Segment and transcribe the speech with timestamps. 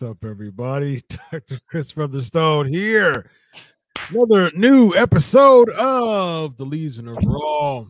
[0.00, 1.02] What's up, everybody?
[1.30, 1.60] Dr.
[1.66, 1.92] Chris
[2.26, 3.30] Stone here.
[4.08, 7.84] Another new episode of the Legion of Raw.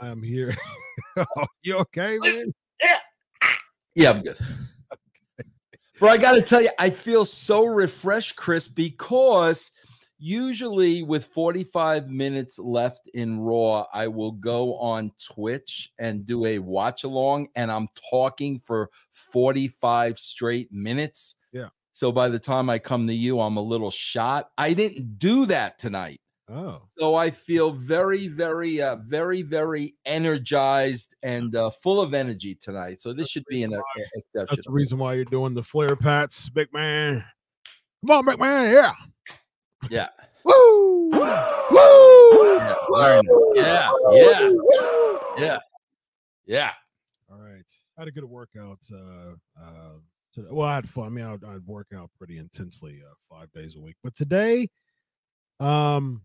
[0.00, 0.56] I am here.
[1.18, 2.54] oh, you okay, man?
[2.82, 2.98] Yeah.
[3.94, 4.38] Yeah, I'm good.
[5.98, 9.70] Bro, I got to tell you, I feel so refreshed, Chris, because
[10.20, 16.58] usually with 45 minutes left in Raw, I will go on Twitch and do a
[16.58, 21.36] watch along, and I'm talking for 45 straight minutes.
[21.52, 21.68] Yeah.
[21.92, 24.50] So by the time I come to you, I'm a little shot.
[24.56, 26.20] I didn't do that tonight.
[26.52, 32.56] Oh, So I feel very, very, uh, very, very energized and uh, full of energy
[32.56, 33.00] tonight.
[33.00, 33.80] So this should be an uh,
[34.14, 34.46] exception.
[34.50, 37.24] that's the reason why you're doing the flare pats, big man.
[38.04, 38.72] Come on, big man.
[38.72, 38.92] Yeah.
[39.88, 40.08] Yeah.
[40.44, 41.10] Woo!
[41.10, 41.18] Woo!
[42.56, 43.22] Yeah, learn.
[43.54, 44.50] Yeah, yeah,
[45.38, 45.58] yeah,
[46.46, 46.72] yeah.
[47.30, 47.64] All right.
[47.96, 48.78] I had a good workout.
[48.92, 49.92] Uh, uh,
[50.34, 50.48] today.
[50.50, 51.06] Well, I had fun.
[51.06, 54.68] I mean, I'd, I'd work out pretty intensely uh, five days a week, but today,
[55.60, 56.22] um,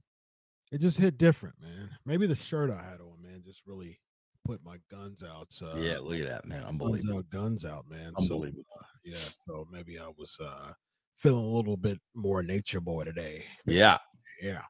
[0.72, 1.90] it just hit different, man.
[2.06, 4.00] Maybe the shirt I had on, man, just really
[4.46, 5.50] put my guns out.
[5.62, 6.60] Uh, Yeah, look at that, man.
[6.62, 7.18] guns Unbelievable.
[7.20, 8.14] out, guns out, man.
[8.20, 8.66] So, Unbelievable.
[8.80, 9.18] uh, yeah.
[9.32, 10.72] So maybe I was uh
[11.16, 13.46] feeling a little bit more nature boy today.
[13.66, 13.98] Yeah.
[14.42, 14.62] Yeah.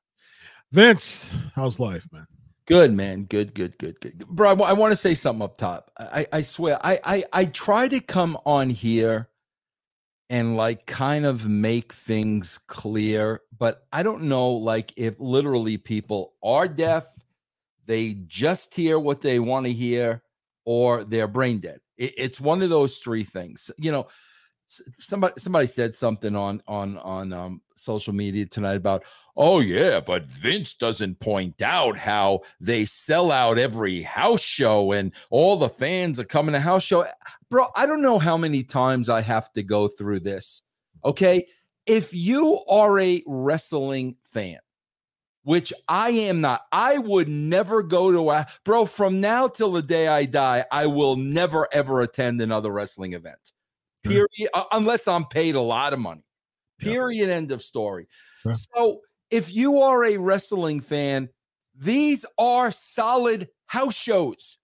[0.71, 2.27] Vince, how's life, man?
[2.67, 3.25] Good, man.
[3.25, 4.27] Good, good, good, good.
[4.27, 5.91] Bro, I, want to say something up top.
[5.99, 9.29] I, I swear, I, I, I try to come on here
[10.29, 16.33] and like kind of make things clear, but I don't know, like, if literally people
[16.43, 17.05] are deaf,
[17.85, 20.23] they just hear what they want to hear,
[20.65, 21.79] or they're brain dead.
[21.97, 23.69] It, it's one of those three things.
[23.77, 24.07] You know,
[24.67, 29.03] somebody somebody said something on on on um, social media tonight about
[29.37, 35.11] oh yeah but vince doesn't point out how they sell out every house show and
[35.29, 37.05] all the fans are coming to house show
[37.49, 40.63] bro i don't know how many times i have to go through this
[41.03, 41.45] okay
[41.85, 44.59] if you are a wrestling fan
[45.43, 46.61] which I am not.
[46.71, 50.65] I would never go to a bro from now till the day I die.
[50.71, 53.53] I will never ever attend another wrestling event.
[54.09, 54.49] Period.
[54.71, 56.23] unless I'm paid a lot of money.
[56.79, 57.29] Period.
[57.29, 58.07] End of story.
[58.41, 58.53] Sure.
[58.53, 59.01] So
[59.31, 61.29] if you are a wrestling fan,
[61.77, 64.57] these are solid house shows.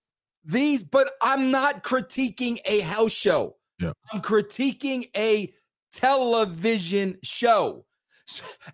[0.44, 3.58] These, but I'm not critiquing a house show.
[3.80, 3.94] Yeah.
[4.12, 5.54] I'm critiquing a
[5.92, 7.86] television show.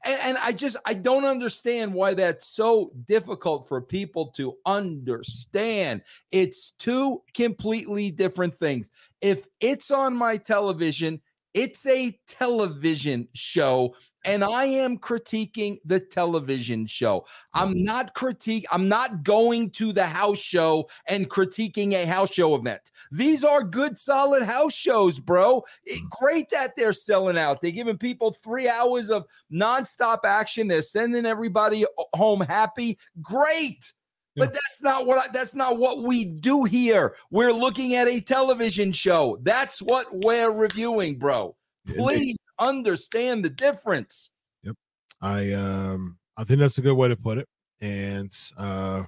[0.06, 6.04] And, and I just I don't understand why that's so difficult for people to understand.
[6.32, 8.92] It's two completely different things.
[9.22, 11.22] If it's on my television,
[11.58, 17.26] it's a television show, and I am critiquing the television show.
[17.56, 17.84] I'm mm-hmm.
[17.84, 18.68] not critique.
[18.72, 22.92] I'm not going to the house show and critiquing a house show event.
[23.12, 25.64] These are good, solid house shows, bro.
[25.84, 26.10] It- mm.
[26.12, 27.60] great that they're selling out.
[27.60, 30.68] They're giving people three hours of nonstop action.
[30.68, 33.00] They're sending everybody uh, home happy.
[33.20, 33.94] Great.
[34.38, 37.16] But that's not what I, that's not what we do here.
[37.32, 39.38] We're looking at a television show.
[39.42, 41.56] That's what we're reviewing, bro.
[41.88, 44.32] Please understand the difference.
[44.64, 44.76] Yep.
[45.22, 47.48] I um I think that's a good way to put it.
[47.82, 49.04] And uh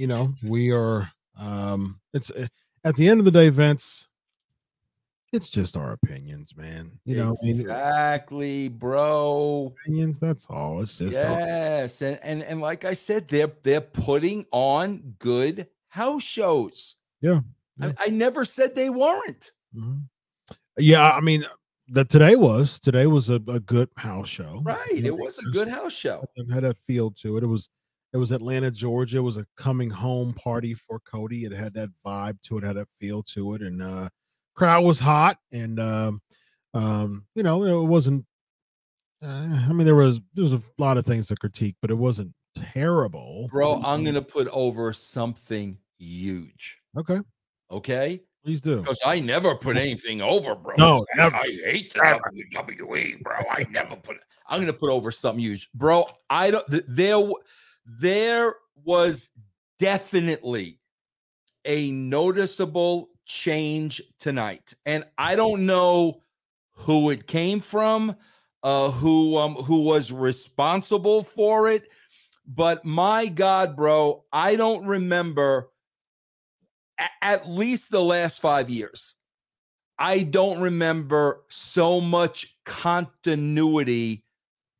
[0.00, 1.12] you know, we are.
[1.38, 2.46] Um, it's uh,
[2.84, 4.08] at the end of the day, Vince.
[5.32, 6.90] It's just our opinions, man.
[7.04, 9.72] You know, exactly, bro.
[9.86, 10.18] opinions.
[10.18, 10.82] That's all.
[10.82, 15.68] It's just our- Yes, and, and and like I said, they're they're putting on good
[15.88, 16.96] house shows.
[17.20, 17.40] Yeah,
[17.80, 17.92] I, yeah.
[17.98, 19.52] I never said they weren't.
[19.74, 20.02] Mhm.
[20.78, 21.44] Yeah, I mean,
[21.88, 24.60] that today was today was a, a good house show.
[24.64, 24.90] Right.
[24.90, 26.24] You know, It was a good house show.
[26.34, 27.44] it had a feel to it.
[27.44, 27.68] It was
[28.12, 29.18] it was Atlanta, Georgia.
[29.18, 31.44] It was a coming home party for Cody.
[31.44, 34.08] It had that vibe to it, had that feel to it, and uh
[34.54, 35.38] crowd was hot.
[35.52, 36.22] And um,
[36.74, 38.24] um, you know, it wasn't.
[39.22, 41.94] Uh, I mean, there was there was a lot of things to critique, but it
[41.98, 43.48] wasn't terrible.
[43.50, 46.78] Bro, I'm gonna put over something huge.
[46.96, 47.20] Okay,
[47.70, 48.20] Okay.
[48.44, 48.78] please do.
[48.78, 50.74] Because I never put anything over, bro.
[50.78, 51.36] No, I, never.
[51.36, 53.36] I hate the WWE, bro.
[53.50, 54.16] I never put.
[54.48, 56.06] I'm gonna put over something huge, bro.
[56.30, 56.64] I don't.
[56.88, 57.22] There,
[57.86, 58.54] there
[58.84, 59.30] was
[59.78, 60.78] definitely
[61.66, 66.22] a noticeable change tonight, and I don't know
[66.72, 68.16] who it came from,
[68.62, 71.88] uh, who um, who was responsible for it,
[72.46, 75.70] but my God, bro, I don't remember
[76.98, 79.14] a- at least the last five years.
[79.98, 84.24] I don't remember so much continuity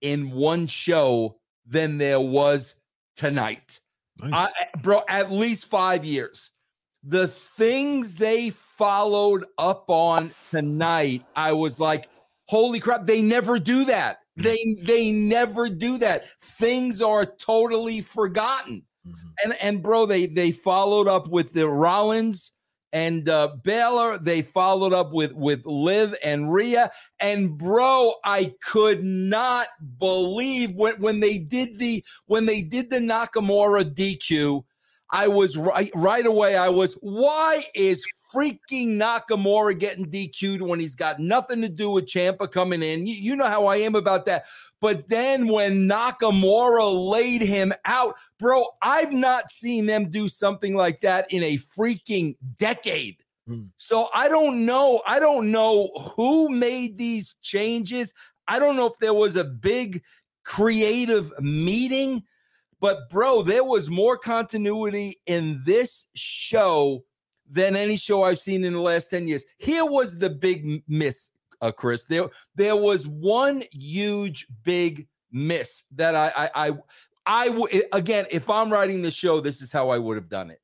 [0.01, 2.75] in one show than there was
[3.17, 3.81] tonight.
[4.19, 4.31] Nice.
[4.33, 6.53] I, bro, at least five years.
[7.03, 12.09] The things they followed up on tonight, I was like,
[12.49, 14.19] holy crap, they never do that.
[14.37, 16.25] They they never do that.
[16.41, 19.15] Things are totally forgotten Mhm.
[19.45, 22.53] and and bro, they they followed up with the Rollins
[22.93, 24.19] and uh Balor.
[24.19, 26.91] They followed up with with Liv and Rhea.
[27.21, 29.69] And bro, I could not
[29.99, 34.65] believe when when they did the when they did the Nakamura DQ.
[35.13, 36.57] I was right right away.
[36.57, 42.07] I was why is freaking Nakamura getting DQ'd when he's got nothing to do with
[42.07, 43.07] Ciampa coming in?
[43.07, 44.47] You, you know how I am about that.
[44.81, 51.01] But then when Nakamura laid him out, bro, I've not seen them do something like
[51.01, 53.17] that in a freaking decade.
[53.47, 53.65] Hmm.
[53.77, 55.03] So I don't know.
[55.07, 58.15] I don't know who made these changes.
[58.47, 60.03] I don't know if there was a big
[60.45, 62.25] creative meeting,
[62.81, 67.05] but bro, there was more continuity in this show
[67.51, 69.45] than any show I've seen in the last 10 years.
[69.59, 71.31] Here was the big miss,
[71.61, 72.05] uh, Chris.
[72.05, 76.73] There, there was one huge big miss that I, I, I,
[77.27, 80.51] I w- again, if I'm writing the show, this is how I would have done
[80.51, 80.61] it.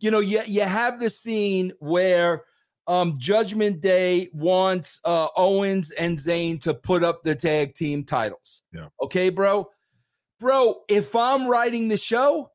[0.00, 2.44] You know, you, you have the scene where
[2.88, 8.62] um Judgment Day wants uh Owens and Zayn to put up the tag team titles.
[8.72, 8.88] Yeah.
[9.00, 9.70] Okay, bro.
[10.42, 12.50] Bro, if I'm writing the show,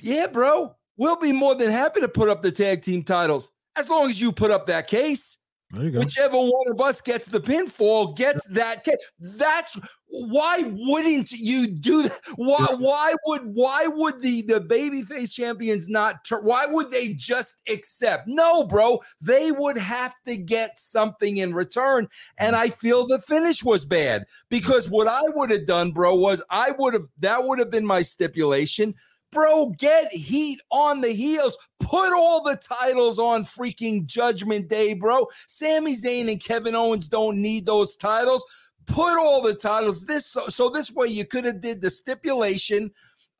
[0.00, 3.90] yeah, bro, we'll be more than happy to put up the tag team titles as
[3.90, 5.36] long as you put up that case.
[5.72, 6.00] There you go.
[6.00, 8.96] Whichever one of us gets the pinfall gets that case.
[9.20, 9.78] That's
[10.08, 12.20] why wouldn't you do that?
[12.34, 16.42] Why why would why would the the babyface champions not turn?
[16.42, 18.26] Why would they just accept?
[18.26, 22.08] No, bro, they would have to get something in return.
[22.38, 22.58] And mm.
[22.58, 26.72] I feel the finish was bad because what I would have done, bro, was I
[26.78, 28.94] would have that would have been my stipulation.
[29.32, 31.56] Bro, get heat on the heels.
[31.78, 35.26] Put all the titles on freaking Judgment Day, bro.
[35.46, 38.44] Sami Zayn and Kevin Owens don't need those titles.
[38.86, 42.90] Put all the titles this so, so this way you could have did the stipulation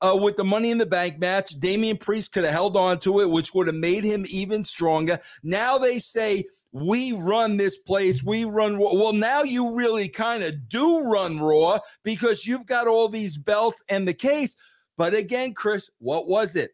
[0.01, 1.59] uh, with the Money in the Bank match.
[1.59, 5.19] Damian Priest could have held on to it, which would have made him even stronger.
[5.43, 8.23] Now they say we run this place.
[8.23, 13.09] We run Well, now you really kind of do run Raw because you've got all
[13.09, 14.57] these belts and the case.
[15.01, 16.73] But again, Chris, what was it?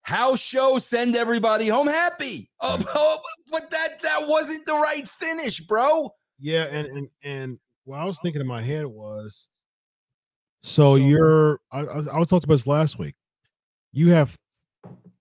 [0.00, 2.48] House show, send everybody home happy.
[2.62, 2.86] Oh, mm.
[2.94, 3.18] oh,
[3.50, 6.08] but that that wasn't the right finish, bro.
[6.38, 9.48] Yeah, and and and what I was thinking in my head was,
[10.62, 13.16] so you're I, I was I was talking about this last week.
[13.92, 14.34] You have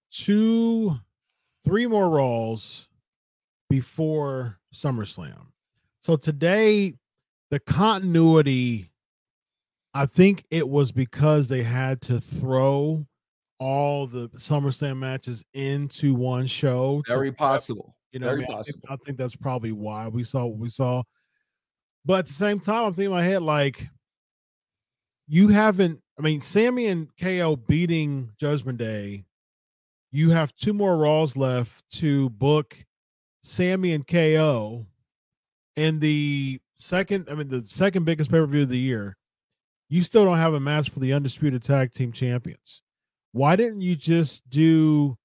[0.10, 0.98] two,
[1.66, 2.88] three more Raws
[3.70, 5.48] before SummerSlam.
[6.00, 6.94] So today,
[7.52, 8.90] the continuity,
[9.98, 13.08] I think it was because they had to throw
[13.60, 17.02] all the SummerSlam matches into one show.
[17.08, 17.96] Very possible.
[18.12, 18.58] you know, what I, Very mean?
[18.60, 18.78] I, think.
[18.90, 21.02] I think that's probably why we saw what we saw.
[22.06, 23.88] But at the same time, I'm thinking in my head, like,
[25.28, 29.26] you haven't, I mean, Sami and KO beating Judgment Day.
[30.12, 32.78] You have two more Raws left to book
[33.42, 34.86] Sami and KO
[35.76, 39.17] in the second, I mean, the second biggest pay per view of the year.
[39.90, 42.82] You still don't have a match for the undisputed tag team champions.
[43.32, 45.18] why didn't you just do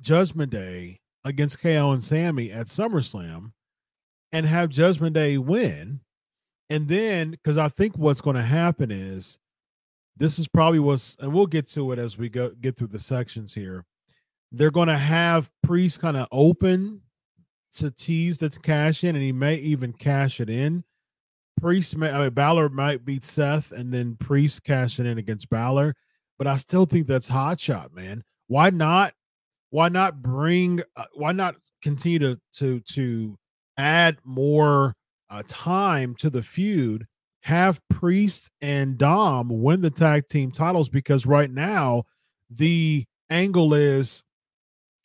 [0.00, 3.52] Judgment Day against KO and Sami at SummerSlam
[4.32, 6.00] and have Judgment Day win?
[6.70, 9.38] And then, because I think what's going to happen is
[10.16, 12.98] this is probably what's, and we'll get to it as we go get through the
[12.98, 13.84] sections here.
[14.52, 17.02] They're going to have Priest kind of open
[17.76, 20.84] to tease the cash in, and he may even cash it in.
[21.60, 25.94] Priest, may, I mean, Balor might beat Seth, and then Priest cashing in against Balor.
[26.38, 28.24] But I still think that's hot shot, man.
[28.48, 29.14] Why not?
[29.70, 30.82] Why not bring?
[30.96, 33.38] Uh, why not continue to to to
[33.76, 34.94] add more
[35.30, 37.06] uh, time to the feud?
[37.42, 42.04] Have Priest and Dom win the tag team titles because right now
[42.48, 44.22] the angle is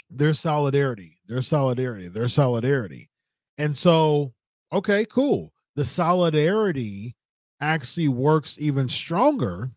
[0.10, 3.10] their solidarity, their solidarity, their solidarity.
[3.58, 4.34] And so,
[4.72, 5.52] okay, cool.
[5.80, 7.16] The solidarity
[7.62, 9.72] actually works even stronger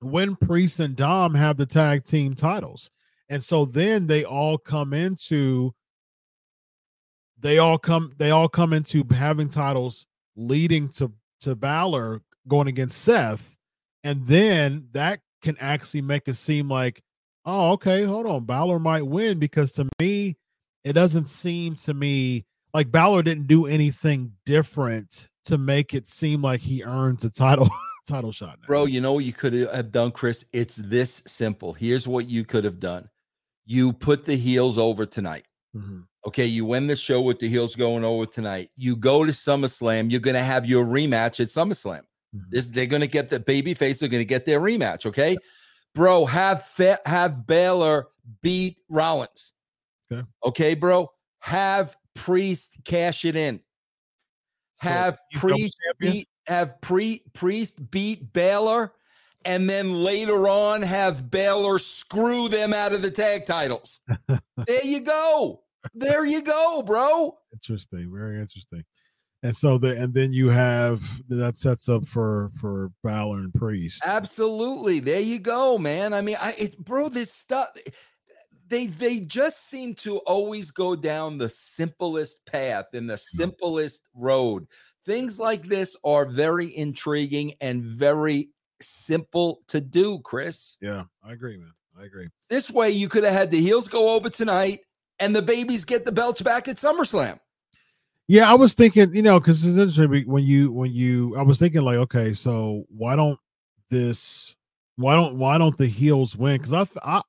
[0.00, 2.90] when Priest and Dom have the tag team titles.
[3.28, 5.72] And so then they all come into
[7.38, 10.04] they all come they all come into having titles
[10.34, 13.56] leading to to Balor going against Seth
[14.02, 17.04] and then that can actually make it seem like
[17.44, 18.46] oh, okay, hold on.
[18.46, 20.36] Balor might win because to me,
[20.82, 26.42] it doesn't seem to me like Balor didn't do anything different to make it seem
[26.42, 27.70] like he earned a title
[28.06, 28.58] title shot.
[28.60, 28.66] Now.
[28.66, 30.44] Bro, you know what you could have done, Chris?
[30.52, 31.72] It's this simple.
[31.72, 33.08] Here's what you could have done.
[33.64, 35.46] You put the heels over tonight.
[35.74, 36.00] Mm-hmm.
[36.26, 38.70] Okay, you win the show with the heels going over tonight.
[38.76, 42.00] You go to SummerSlam, you're going to have your rematch at SummerSlam.
[42.34, 42.38] Mm-hmm.
[42.50, 45.06] This, they're going to get the baby face, they're going to get their rematch.
[45.06, 45.36] Okay
[45.94, 46.68] bro, have
[47.06, 48.08] have Balor
[48.42, 49.52] beat Rollins.
[50.12, 50.22] Okay.
[50.44, 51.10] Okay, bro.
[51.44, 53.60] Have Priest cash it in.
[54.80, 58.92] Have so Priest beat have pre Priest beat Balor,
[59.44, 64.00] and then later on have Balor screw them out of the tag titles.
[64.66, 65.64] there you go.
[65.94, 67.36] There you go, bro.
[67.52, 68.10] Interesting.
[68.10, 68.84] Very interesting
[69.44, 74.02] and so the and then you have that sets up for for Balor and Priest.
[74.04, 76.14] Absolutely, there you go, man.
[76.14, 77.68] I mean, I it's bro, this stuff
[78.68, 83.38] they they just seem to always go down the simplest path in the mm-hmm.
[83.38, 84.66] simplest road.
[85.04, 88.48] Things like this are very intriguing and very
[88.80, 90.78] simple to do, Chris.
[90.80, 91.72] Yeah, I agree, man.
[91.98, 92.28] I agree.
[92.48, 94.80] This way, you could have had the heels go over tonight,
[95.18, 97.38] and the babies get the belts back at SummerSlam.
[98.26, 101.58] Yeah, I was thinking, you know, because it's interesting when you when you I was
[101.58, 103.38] thinking like, okay, so why don't
[103.90, 104.56] this
[104.96, 106.56] why don't why don't the heels win?
[106.56, 107.20] Because I I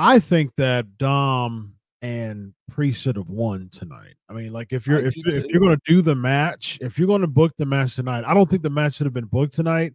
[0.00, 4.14] I think that Dom and Priest should have won tonight.
[4.30, 7.06] I mean, like if you're if if you're going to do the match, if you're
[7.06, 9.52] going to book the match tonight, I don't think the match should have been booked
[9.52, 9.92] tonight,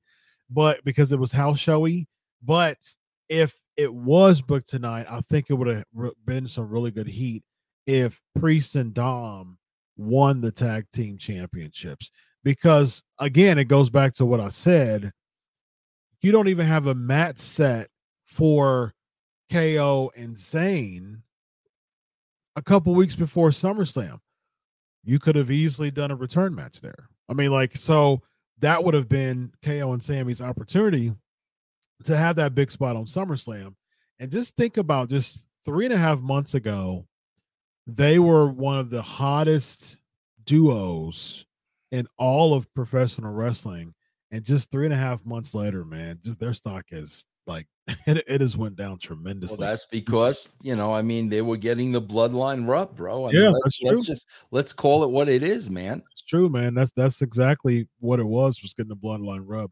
[0.50, 2.08] but because it was house showy.
[2.44, 2.78] But
[3.30, 5.86] if it was booked tonight, I think it would have
[6.24, 7.44] been some really good heat
[7.88, 9.58] if Priest and Dom
[9.98, 12.12] won the tag team championships
[12.44, 15.14] because again it goes back to what i said
[16.22, 17.88] you don't even have a match set
[18.26, 18.94] for
[19.52, 21.22] ko and Zayn
[22.56, 24.20] a couple weeks before SummerSlam.
[25.04, 27.10] You could have easily done a return match there.
[27.30, 28.22] I mean, like, so
[28.60, 31.14] that would have been KO and Sami's opportunity
[32.04, 33.76] to have that big spot on SummerSlam.
[34.20, 37.06] And just think about just three and a half months ago,
[37.88, 39.98] they were one of the hottest
[40.44, 41.46] duos
[41.92, 43.94] in all of professional wrestling.
[44.32, 47.68] And just three and a half months later, man, just their stock is like
[48.08, 49.58] it, it has went down tremendously.
[49.60, 53.26] Well, that's because you know, I mean, they were getting the bloodline rub, bro.
[53.26, 53.90] I yeah, mean, let's, that's true.
[53.92, 56.02] let's just let's call it what it is, man.
[56.12, 56.74] It's true, man.
[56.74, 58.62] That's that's exactly what it was.
[58.62, 59.72] Was getting the bloodline rub.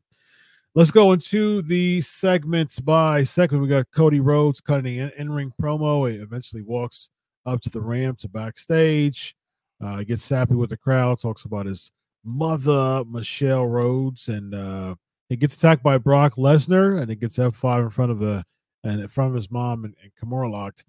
[0.75, 3.61] Let's go into the segments by segment.
[3.61, 6.09] We got Cody Rhodes cutting an in-ring promo.
[6.09, 7.09] He eventually walks
[7.45, 9.35] up to the ramp to backstage.
[9.83, 11.91] Uh, gets sappy with the crowd, talks about his
[12.23, 14.95] mother, Michelle Rhodes, and uh,
[15.33, 18.45] he gets attacked by Brock Lesnar, and he gets F5 in front of the
[18.83, 20.83] and in front of his mom and, and Kimura locked.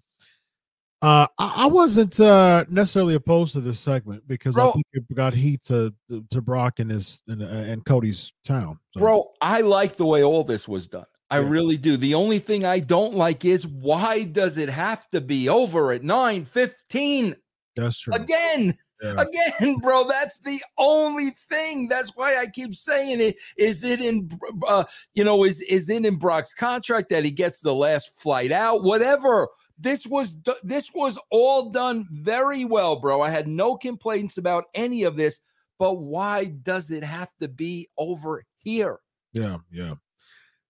[1.01, 5.15] Uh, I, I wasn't uh, necessarily opposed to this segment because bro, I think it
[5.15, 5.91] got heat to
[6.29, 8.77] to Brock and his and, and Cody's town.
[8.95, 8.99] So.
[8.99, 11.05] Bro, I like the way all this was done.
[11.31, 11.49] I yeah.
[11.49, 11.97] really do.
[11.97, 16.03] The only thing I don't like is why does it have to be over at
[16.03, 17.35] 9 15?
[17.75, 18.13] That's true.
[18.13, 18.75] Again.
[19.01, 19.21] Yeah.
[19.21, 21.87] Again, bro, that's the only thing.
[21.87, 23.39] That's why I keep saying it.
[23.57, 24.29] Is it in,
[24.67, 28.51] uh, you know, is is it in Brock's contract that he gets the last flight
[28.51, 28.83] out?
[28.83, 29.49] Whatever.
[29.77, 33.21] This was this was all done very well, bro.
[33.21, 35.41] I had no complaints about any of this.
[35.77, 38.99] But why does it have to be over here?
[39.33, 39.95] Yeah, yeah.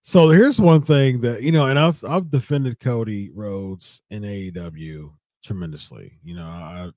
[0.02, 5.12] So here's one thing that you know, and I've I've defended Cody Rhodes in AEW
[5.44, 6.18] tremendously.
[6.24, 6.90] You know, I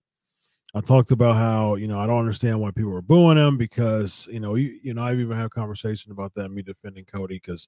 [0.76, 4.28] I talked about how you know I don't understand why people are booing him because
[4.32, 7.68] you know you, you know I've even had conversation about that me defending Cody because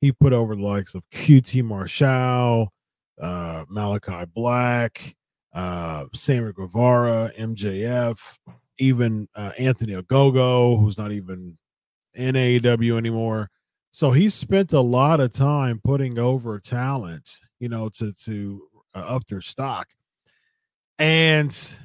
[0.00, 2.72] he put over the likes of QT Marshall,
[3.20, 5.14] uh, Malakai Black,
[5.52, 8.38] uh, Sammy Guevara, MJF,
[8.78, 11.56] even uh, Anthony Ogogo, who's not even
[12.14, 13.50] in AEW anymore.
[13.92, 18.62] So he spent a lot of time putting over talent, you know, to to
[18.94, 19.88] uh, up their stock,
[20.98, 21.78] and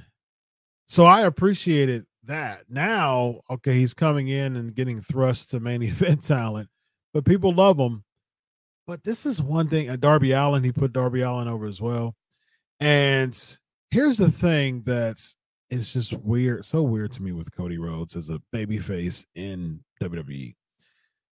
[0.86, 2.64] so I appreciated that.
[2.70, 6.70] Now, okay, he's coming in and getting thrust to main event talent,
[7.14, 8.04] but people love him.
[8.88, 9.90] But this is one thing.
[9.90, 12.16] And Darby Allin, he put Darby Allin over as well.
[12.80, 13.36] And
[13.90, 15.36] here's the thing that's
[15.70, 20.56] it's just weird, so weird to me with Cody Rhodes as a babyface in WWE.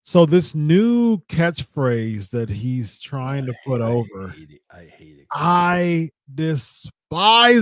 [0.01, 4.61] So this new catchphrase that he's trying to put I over, hate it.
[4.69, 5.27] I hate it.
[5.31, 6.91] I despise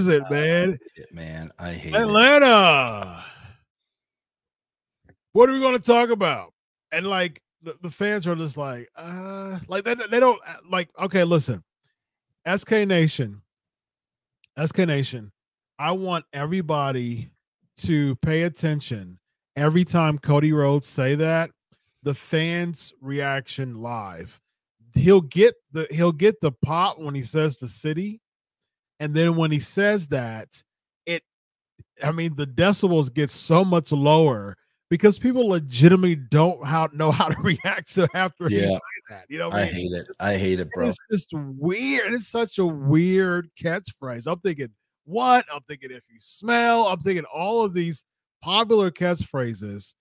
[0.08, 0.80] it, man.
[0.96, 1.52] it, man.
[1.60, 1.98] I hate it.
[1.98, 3.24] Atlanta.
[5.34, 6.54] What are we going to talk about?
[6.92, 10.90] And like the, the fans are just like, uh, like they, they don't uh, like.
[11.00, 11.64] Okay, listen,
[12.54, 13.42] SK Nation,
[14.64, 15.32] SK Nation.
[15.80, 17.32] I want everybody
[17.78, 19.18] to pay attention
[19.56, 21.52] every time Cody Rhodes say that.
[22.04, 24.40] The fans' reaction live.
[24.94, 28.20] He'll get the he'll get the pop when he says the city,
[29.02, 30.64] and then when he says that,
[31.06, 31.24] it
[32.04, 34.56] I mean, the decibels get so much lower
[34.90, 38.68] because people legitimately don't how know how to react to after he Yeah.
[38.68, 38.80] say
[39.10, 39.26] that.
[39.30, 39.74] You know, what I mean?
[39.74, 40.06] hate it.
[40.08, 40.88] Just- I hate it, bro.
[40.88, 42.14] It's just weird.
[42.14, 44.32] It's such a weird catchphrase.
[44.32, 44.70] I'm thinking,
[45.06, 45.46] what?
[45.54, 48.04] I'm thinking, if you smell, I'm thinking all of these
[48.42, 49.96] popular catchphrases.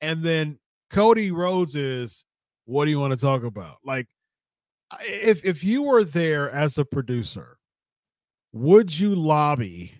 [0.00, 0.58] And then
[0.90, 2.24] Cody Rhodes is,
[2.64, 3.76] what do you want to talk about?
[3.84, 4.06] Like,
[5.06, 7.56] if if you were there as a producer,
[8.52, 9.92] would you lobby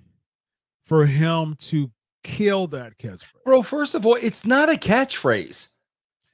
[0.85, 1.91] for him to
[2.25, 3.25] kill that catchphrase?
[3.45, 5.69] Bro, first of all, it's not a catchphrase.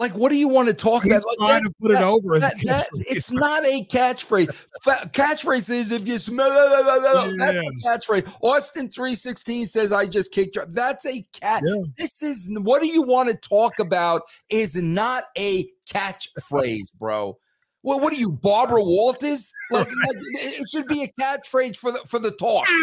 [0.00, 1.24] Like, what do you want to talk He's about?
[1.26, 3.84] Like, trying that- to put it that- over as a that- that- it's not a
[3.86, 4.46] catchphrase.
[5.12, 6.50] Catchphrase is if you smell.
[7.36, 8.32] That's a catchphrase.
[8.40, 11.64] Austin three sixteen says, "I just kicked you." That's a cat.
[11.66, 11.82] Yeah.
[11.96, 14.22] This is what do you want to talk about?
[14.50, 17.36] Is not a catchphrase, bro.
[17.82, 19.52] What, what are you, Barbara Walters?
[19.70, 22.66] Like, like it should be a catchphrase for the for the talk.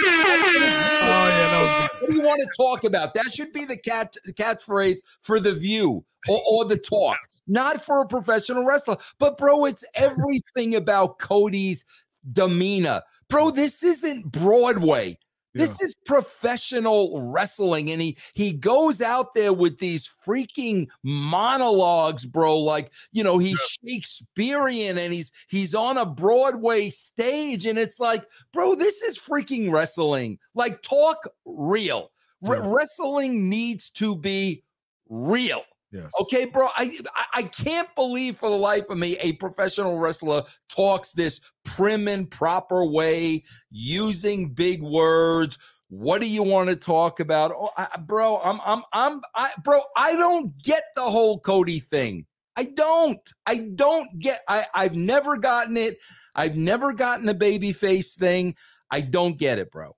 [1.07, 2.01] Oh yeah, that was good.
[2.01, 3.13] What do you want to talk about?
[3.13, 7.81] That should be the cat the catchphrase for the view or, or the talk, not
[7.81, 8.97] for a professional wrestler.
[9.19, 11.85] But bro, it's everything about Cody's
[12.33, 13.01] demeanor.
[13.29, 15.17] Bro, this isn't Broadway.
[15.55, 22.59] This is professional wrestling, and he he goes out there with these freaking monologues, bro.
[22.59, 28.25] Like you know, he's Shakespearean, and he's he's on a Broadway stage, and it's like,
[28.53, 30.39] bro, this is freaking wrestling.
[30.53, 32.11] Like, talk real.
[32.41, 32.73] Re- Yeah.
[32.75, 34.63] Wrestling needs to be
[35.09, 35.63] real.
[35.95, 36.11] Yes.
[36.19, 36.67] Okay, bro.
[36.75, 41.39] I, I I can't believe for the life of me a professional wrestler talks this
[41.63, 45.57] prim and proper way, using big words.
[45.87, 48.41] What do you want to talk about, oh, I, bro?
[48.43, 49.79] I'm I'm I'm I, bro.
[49.95, 52.25] I don't get the whole Cody thing.
[52.57, 53.21] I don't.
[53.45, 54.41] I don't get.
[54.49, 55.99] I I've never gotten it.
[56.35, 58.55] I've never gotten a baby face thing.
[58.91, 59.95] I don't get it, bro.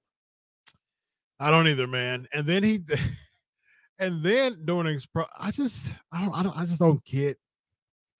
[1.39, 2.27] I don't either, man.
[2.33, 2.81] And then he,
[3.99, 7.37] and then during his pro, I just, I don't, I don't, I just don't get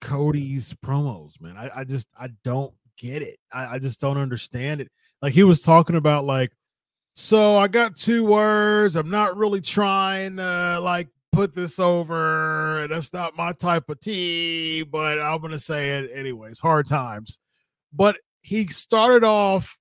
[0.00, 1.56] Cody's promos, man.
[1.56, 3.36] I, I just, I don't get it.
[3.52, 4.88] I, I just don't understand it.
[5.22, 6.52] Like he was talking about, like,
[7.14, 8.94] so I got two words.
[8.94, 12.86] I'm not really trying to like put this over.
[12.88, 16.60] That's not my type of tea, but I'm gonna say it anyways.
[16.60, 17.40] Hard times,
[17.92, 19.76] but he started off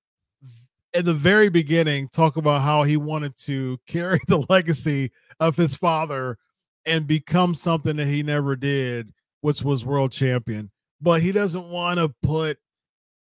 [0.94, 5.76] in the very beginning talk about how he wanted to carry the legacy of his
[5.76, 6.38] father
[6.86, 10.72] and become something that he never did, which was world champion.
[11.02, 12.58] But he doesn't want to put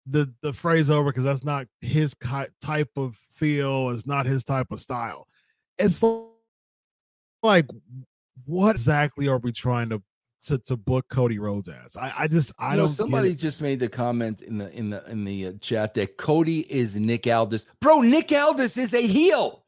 [0.07, 2.15] the the phrase over because that's not his
[2.61, 3.91] type of feel.
[3.91, 5.27] It's not his type of style.
[5.79, 6.03] It's
[7.43, 7.67] like,
[8.45, 10.03] what exactly are we trying to
[10.47, 11.97] to, to book Cody Rhodes as?
[11.97, 12.89] I, I just I You know, don't.
[12.95, 16.61] somebody just made the comment in the in the in the uh, chat that Cody
[16.73, 17.67] is Nick Aldis.
[17.81, 19.66] Bro, Nick Aldis is a heel.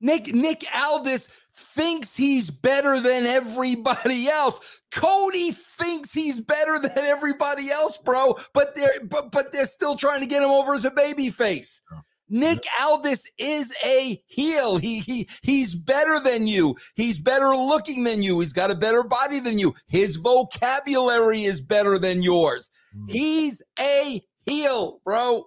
[0.00, 4.60] Nick Nick Aldis thinks he's better than everybody else.
[4.92, 8.36] Cody thinks he's better than everybody else, bro.
[8.52, 11.80] But they're but but they're still trying to get him over as a baby face.
[11.92, 12.00] Yeah.
[12.28, 14.78] Nick Aldis is a heel.
[14.78, 16.76] He he he's better than you.
[16.94, 18.40] He's better looking than you.
[18.40, 19.74] He's got a better body than you.
[19.86, 22.68] His vocabulary is better than yours.
[22.96, 23.10] Mm.
[23.10, 25.44] He's a heel, bro.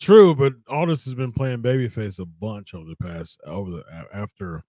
[0.00, 4.62] True, but Aldis has been playing babyface a bunch over the past over the after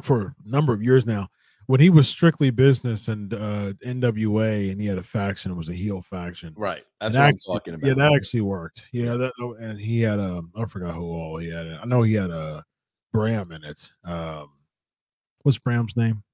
[0.00, 1.28] for a number of years now.
[1.66, 5.68] When he was strictly business and uh NWA and he had a faction, it was
[5.68, 6.54] a heel faction.
[6.56, 6.82] Right.
[7.00, 7.86] And That's what I'm talking about.
[7.86, 8.86] Yeah, that actually worked.
[8.92, 11.66] Yeah, that and he had a I I forgot who all he had.
[11.68, 12.64] I know he had a
[13.12, 13.92] Bram in it.
[14.04, 14.50] Um
[15.42, 16.24] what's Bram's name?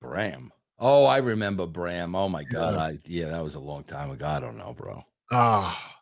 [0.00, 0.52] Bram.
[0.80, 2.16] Oh, I remember Bram.
[2.16, 2.74] Oh my god.
[2.74, 2.80] Yeah.
[2.80, 4.26] I yeah, that was a long time ago.
[4.26, 5.04] I don't know, bro.
[5.30, 5.97] Ah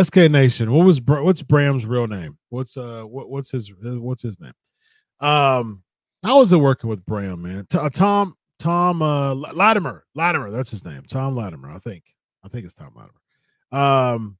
[0.00, 0.72] SK Nation.
[0.72, 2.38] What was what's Bram's real name?
[2.50, 4.52] What's uh what, what's his uh, what's his name?
[5.20, 5.82] Um
[6.24, 7.66] how was it working with Bram, man?
[7.66, 10.04] T- uh, Tom Tom uh Latimer.
[10.14, 11.02] Latimer, that's his name.
[11.08, 12.04] Tom Latimer, I think.
[12.44, 13.20] I think it's Tom Latimer.
[14.14, 14.36] Um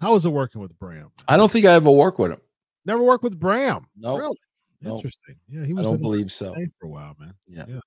[0.00, 1.10] how was it working with Bram?
[1.28, 2.40] I don't think I ever worked with him.
[2.84, 3.86] Never worked with Bram.
[3.96, 4.16] No.
[4.18, 4.36] Really?
[4.80, 5.36] no, Interesting.
[5.48, 5.86] Yeah, he was.
[5.86, 6.52] I don't believe so.
[6.80, 7.34] For a while, man.
[7.46, 7.64] Yeah.
[7.68, 7.80] Yeah.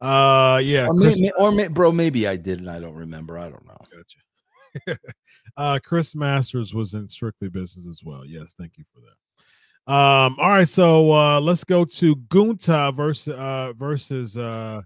[0.00, 3.38] Uh yeah, Or, Chris, may- or may, bro, maybe I did and I don't remember.
[3.38, 3.76] I don't know.
[3.94, 4.98] Gotcha.
[5.56, 8.24] uh Chris Masters was in strictly business as well.
[8.24, 9.92] Yes, thank you for that.
[9.92, 14.82] Um, all right, so uh let's go to Gunther versus uh versus uh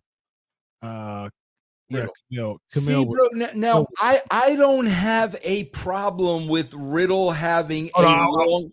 [0.83, 1.29] uh
[1.89, 2.61] yeah, Riddle.
[2.73, 3.03] Camille.
[3.03, 3.89] See, bro, now Riddle.
[4.01, 8.71] I I don't have a problem with Riddle having Oh, a no, I- long.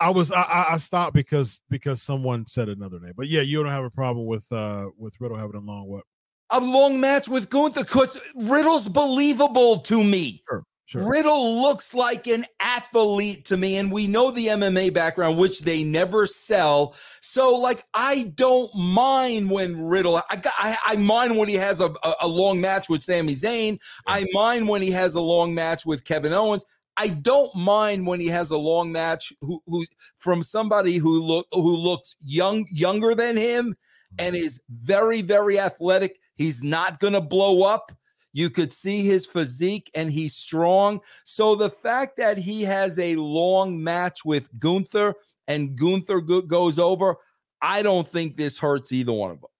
[0.00, 3.12] I was I, I I stopped because because someone said another name.
[3.16, 6.04] But yeah, you don't have a problem with uh with Riddle having a long what?
[6.50, 10.42] A long match with Gunther because Riddle's believable to me.
[10.48, 11.08] Sure, sure.
[11.08, 15.84] Riddle looks like an athlete to me, and we know the MMA background, which they
[15.84, 16.94] never sell.
[17.20, 20.22] So, like, I don't mind when Riddle.
[20.30, 23.34] I got, I, I mind when he has a, a, a long match with Sami
[23.34, 23.78] Zayn.
[24.06, 26.64] I mind when he has a long match with Kevin Owens.
[26.96, 29.86] I don't mind when he has a long match who, who
[30.18, 34.14] from somebody who look who looks young younger than him mm-hmm.
[34.18, 36.18] and is very very athletic.
[36.34, 37.92] He's not going to blow up.
[38.32, 41.00] You could see his physique and he's strong.
[41.24, 45.14] So the fact that he has a long match with Gunther
[45.48, 47.16] and Gunther goes over,
[47.60, 49.50] I don't think this hurts either one of them.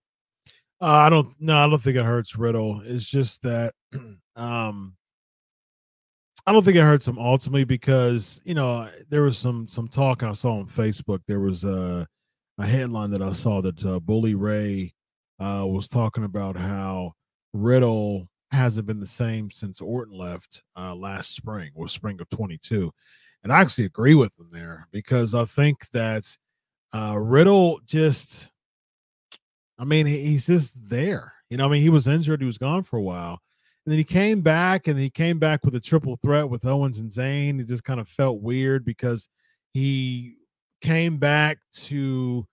[0.80, 2.82] Uh, I don't no, I don't think it hurts Riddle.
[2.84, 3.74] It's just that
[4.36, 4.96] um
[6.44, 10.24] I don't think it hurts him ultimately because you know there was some some talk
[10.24, 11.20] I saw on Facebook.
[11.28, 12.06] There was a
[12.58, 14.92] a headline that I saw that uh, Bully Ray
[15.38, 17.12] uh, was talking about how
[17.52, 22.92] Riddle hasn't been the same since Orton left uh, last spring or spring of 22,
[23.42, 26.36] and I actually agree with him there because I think that
[26.94, 28.52] uh, Riddle just
[29.82, 31.32] I mean, he's just there.
[31.50, 33.40] You know, I mean, he was injured, he was gone for a while.
[33.84, 37.00] And then he came back and he came back with a triple threat with Owens
[37.00, 37.60] and Zayn.
[37.60, 39.26] It just kind of felt weird because
[39.72, 40.36] he
[40.82, 42.46] came back to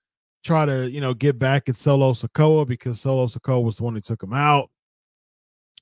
[0.44, 3.94] try to, you know, get back at Solo Sikoa because Solo Sikoa was the one
[3.94, 4.72] who took him out.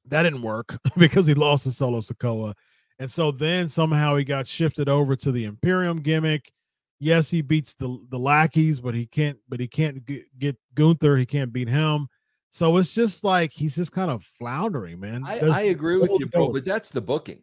[0.09, 2.53] That didn't work because he lost to Solo Sikoa.
[2.99, 6.51] And so then somehow he got shifted over to the Imperium gimmick
[6.99, 9.37] yes, he beats the the lackeys, but he can't.
[9.47, 11.17] But he can't get, get Gunther.
[11.17, 12.07] He can't beat him.
[12.49, 15.23] So it's just like he's just kind of floundering, man.
[15.25, 17.41] I, I agree with you, bro, but that's the booking.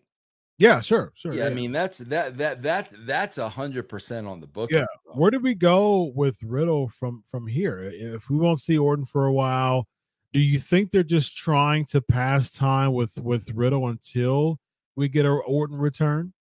[0.58, 1.34] yeah, sure, sure.
[1.34, 4.78] Yeah, I mean that's that that that that's a hundred percent on the booking.
[4.78, 4.86] Yeah.
[5.04, 5.14] bro.
[5.16, 7.82] where did we go with Riddle from from here?
[7.84, 9.86] If we won't see Orton for a while,
[10.34, 14.58] do you think they're just trying to pass time with with Riddle until
[14.96, 16.32] we get a Orton return?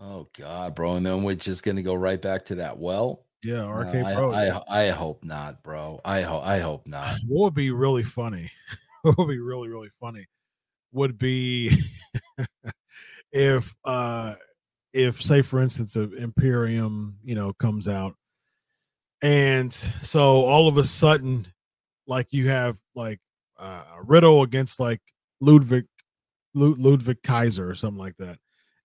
[0.00, 3.26] Oh God, bro, and then we're just gonna go right back to that well.
[3.44, 4.32] Yeah, RK I, Bro.
[4.32, 6.00] I, I hope not, bro.
[6.04, 7.18] I hope I hope not.
[7.28, 8.50] what would be really funny
[9.02, 10.26] what would be really really funny
[10.92, 11.76] would be
[13.32, 14.34] if uh
[14.94, 18.16] if say for instance of imperium you know comes out
[19.22, 21.46] and so all of a sudden
[22.10, 23.20] like you have like
[23.58, 25.00] uh riddle against like
[25.40, 25.86] ludwig
[26.52, 28.38] Lud- ludwig kaiser or something like that.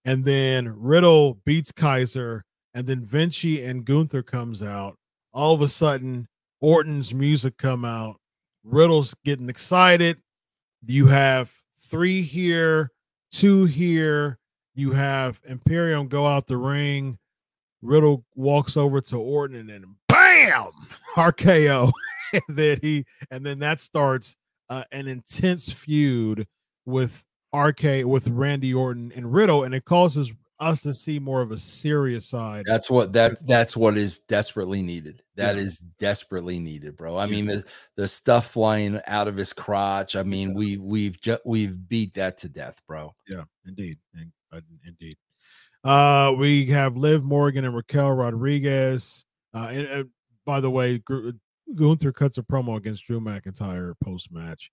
[0.06, 4.98] And then riddle beats kaiser and then vinci and gunther comes out.
[5.34, 6.28] All of a sudden
[6.62, 8.18] orton's music come out.
[8.64, 10.18] Riddle's getting excited.
[10.86, 11.52] You have
[11.90, 12.92] three here
[13.36, 14.40] two here.
[14.76, 17.18] You have imperium go out the ring.
[17.82, 20.72] Riddle walks over to orton and then bam!
[21.16, 21.92] Rko
[22.48, 24.36] and then he and then that starts
[24.70, 26.48] uh, an intense feud
[26.86, 31.52] with rk with randy orton and riddle and it causes us to see more of
[31.52, 35.22] a serious side That's what that that's what is desperately needed.
[35.36, 35.64] That Yeah.
[35.64, 37.18] is desperately needed, bro.
[37.18, 37.32] I Yeah.
[37.32, 37.66] mean the
[37.98, 40.16] the stuff flying out of his crotch.
[40.16, 43.14] I mean we we've just we've beat that to death, bro.
[43.28, 45.18] Yeah, indeed, in- uh, indeed.
[45.84, 49.26] Uh, we have Liv Morgan and Raquel Rodriguez.
[49.54, 50.10] Uh, and, and
[50.46, 51.02] by the way,
[51.74, 54.72] Gunther cuts a promo against Drew McIntyre post match.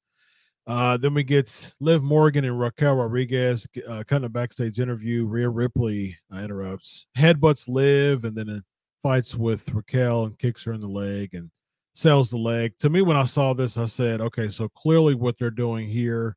[0.66, 5.26] Uh, then we get Liv Morgan and Raquel Rodriguez uh, cutting a backstage interview.
[5.26, 8.62] Rhea Ripley uh, interrupts, headbutts Liv, and then
[9.02, 11.50] fights with Raquel and kicks her in the leg and
[11.94, 12.76] sells the leg.
[12.78, 16.36] To me, when I saw this, I said, okay, so clearly what they're doing here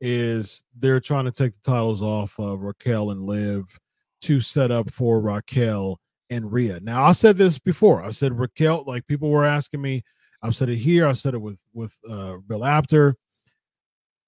[0.00, 3.78] is they're trying to take the titles off of Raquel and Liv
[4.22, 5.98] to set up for Raquel
[6.30, 6.80] and Rhea.
[6.80, 8.02] Now, I said this before.
[8.02, 10.02] I said Raquel, like people were asking me.
[10.42, 11.06] I've said it here.
[11.06, 13.16] I said it with with uh, Bill Apter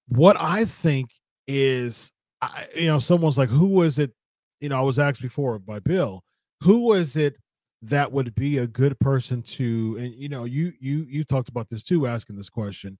[0.07, 1.09] what I think
[1.47, 4.11] is, I, you know, someone's like, who was it?
[4.59, 6.23] You know, I was asked before by Bill,
[6.61, 7.35] who was it
[7.83, 9.97] that would be a good person to?
[9.99, 12.97] And you know, you you you talked about this too, asking this question.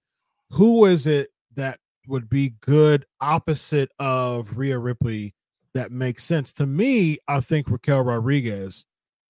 [0.50, 5.34] Who is it that would be good opposite of Rhea Ripley
[5.78, 7.18] that makes sense to me?
[7.28, 8.84] I think Raquel Rodriguez.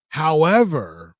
[0.08, 1.14] However,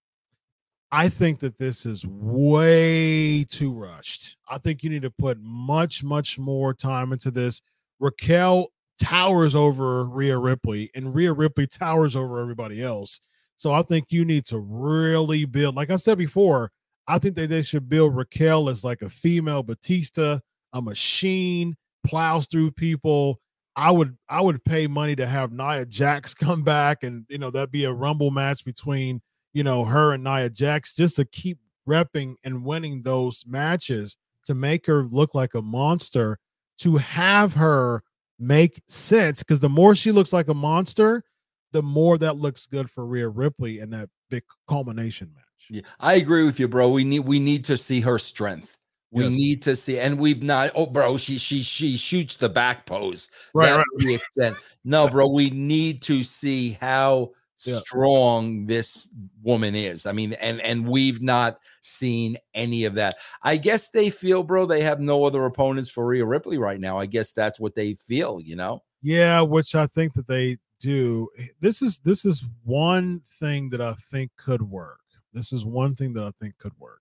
[0.91, 4.39] I think that this is way too rushed.
[4.49, 7.61] I think you need to put much, much more time into this.
[8.01, 13.21] Raquel towers over Rhea Ripley, and Rhea Ripley towers over everybody else.
[13.57, 16.71] So I think you need to really build, like I said before,
[17.07, 20.39] I think that they should build Raquel as like a female Batista,
[20.73, 23.41] a machine, plows through people.
[23.79, 27.51] I would I would pay money to have Nia Jax come back and you know
[27.51, 31.59] that'd be a rumble match between you know, her and Nia Jax just to keep
[31.89, 36.39] repping and winning those matches to make her look like a monster,
[36.79, 38.03] to have her
[38.39, 39.43] make sense.
[39.43, 41.25] Because the more she looks like a monster,
[41.73, 45.45] the more that looks good for Rhea Ripley in that big culmination match.
[45.71, 46.89] Yeah, I agree with you, bro.
[46.89, 48.77] We need we need to see her strength.
[49.11, 49.33] We yes.
[49.33, 50.71] need to see, and we've not.
[50.75, 53.31] Oh, bro, she she she shoots the back pose.
[53.55, 54.07] Right, That's right.
[54.07, 54.57] the extent.
[54.85, 57.31] No, bro, we need to see how
[57.65, 57.79] yeah.
[57.79, 59.09] strong this
[59.43, 60.07] woman is.
[60.07, 63.17] I mean, and and we've not seen any of that.
[63.43, 66.99] I guess they feel, bro, they have no other opponents for Rhea Ripley right now.
[66.99, 68.83] I guess that's what they feel, you know.
[69.01, 71.29] Yeah, which I think that they do.
[71.39, 75.01] Eh, this is this is one thing that I think could work.
[75.33, 77.01] This is one thing that I think could work.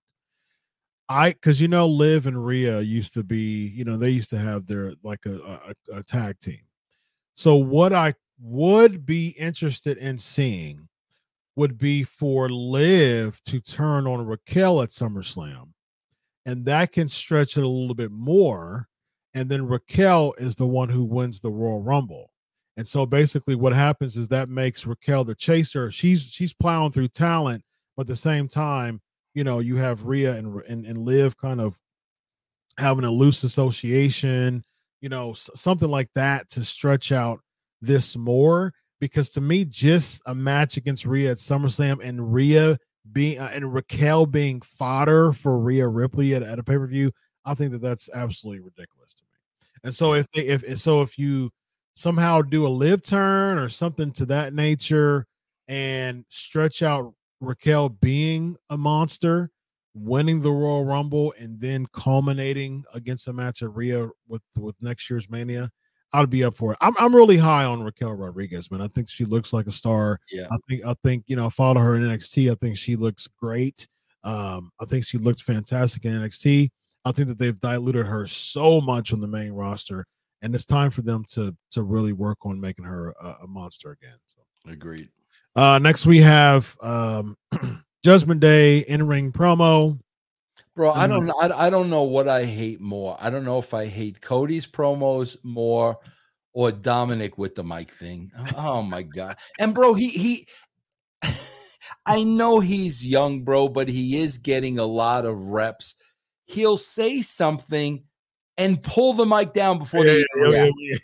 [1.08, 4.38] I because you know, Liv and Rhea used to be, you know, they used to
[4.38, 6.60] have their like a, a, a tag team.
[7.34, 10.88] So what I would be interested in seeing
[11.56, 15.70] would be for Liv to turn on Raquel at SummerSlam.
[16.46, 18.88] And that can stretch it a little bit more.
[19.34, 22.30] And then Raquel is the one who wins the Royal Rumble.
[22.76, 25.90] And so basically what happens is that makes Raquel the chaser.
[25.90, 27.64] She's she's plowing through talent,
[27.96, 29.00] but at the same time,
[29.38, 31.78] you know, you have Rhea and and, and Liv kind of
[32.76, 34.64] having a loose association,
[35.00, 37.38] you know, something like that to stretch out
[37.80, 42.78] this more because to me, just a match against Rhea at SummerSlam and Rhea
[43.12, 47.12] being uh, and Raquel being fodder for Rhea Ripley at, at a pay per view,
[47.44, 49.68] I think that that's absolutely ridiculous to me.
[49.84, 51.50] And so if they if so if you
[51.94, 55.26] somehow do a Liv turn or something to that nature
[55.68, 59.50] and stretch out Raquel being a monster,
[59.94, 65.08] winning the Royal Rumble, and then culminating against a match at Rhea with with next
[65.08, 65.70] year's Mania,
[66.12, 66.78] I'd be up for it.
[66.80, 68.80] I'm I'm really high on Raquel Rodriguez, man.
[68.80, 70.20] I think she looks like a star.
[70.30, 70.46] Yeah.
[70.50, 72.50] I think I think you know, follow her in NXT.
[72.50, 73.86] I think she looks great.
[74.24, 76.70] Um, I think she looked fantastic in NXT.
[77.04, 80.06] I think that they've diluted her so much on the main roster,
[80.42, 83.90] and it's time for them to to really work on making her a, a monster
[83.92, 84.16] again.
[84.26, 85.10] So agreed.
[85.58, 87.36] Uh, next we have um,
[88.04, 89.98] Judgment Day in ring promo.
[90.76, 91.52] Bro, I don't mm-hmm.
[91.52, 93.16] I, I don't know what I hate more.
[93.20, 95.98] I don't know if I hate Cody's promos more
[96.52, 98.30] or Dominic with the mic thing.
[98.56, 99.36] Oh my god.
[99.58, 100.46] And bro, he he
[102.06, 105.96] I know he's young, bro, but he is getting a lot of reps.
[106.46, 108.04] He'll say something
[108.56, 110.96] and pull the mic down before yeah, they yeah, yeah,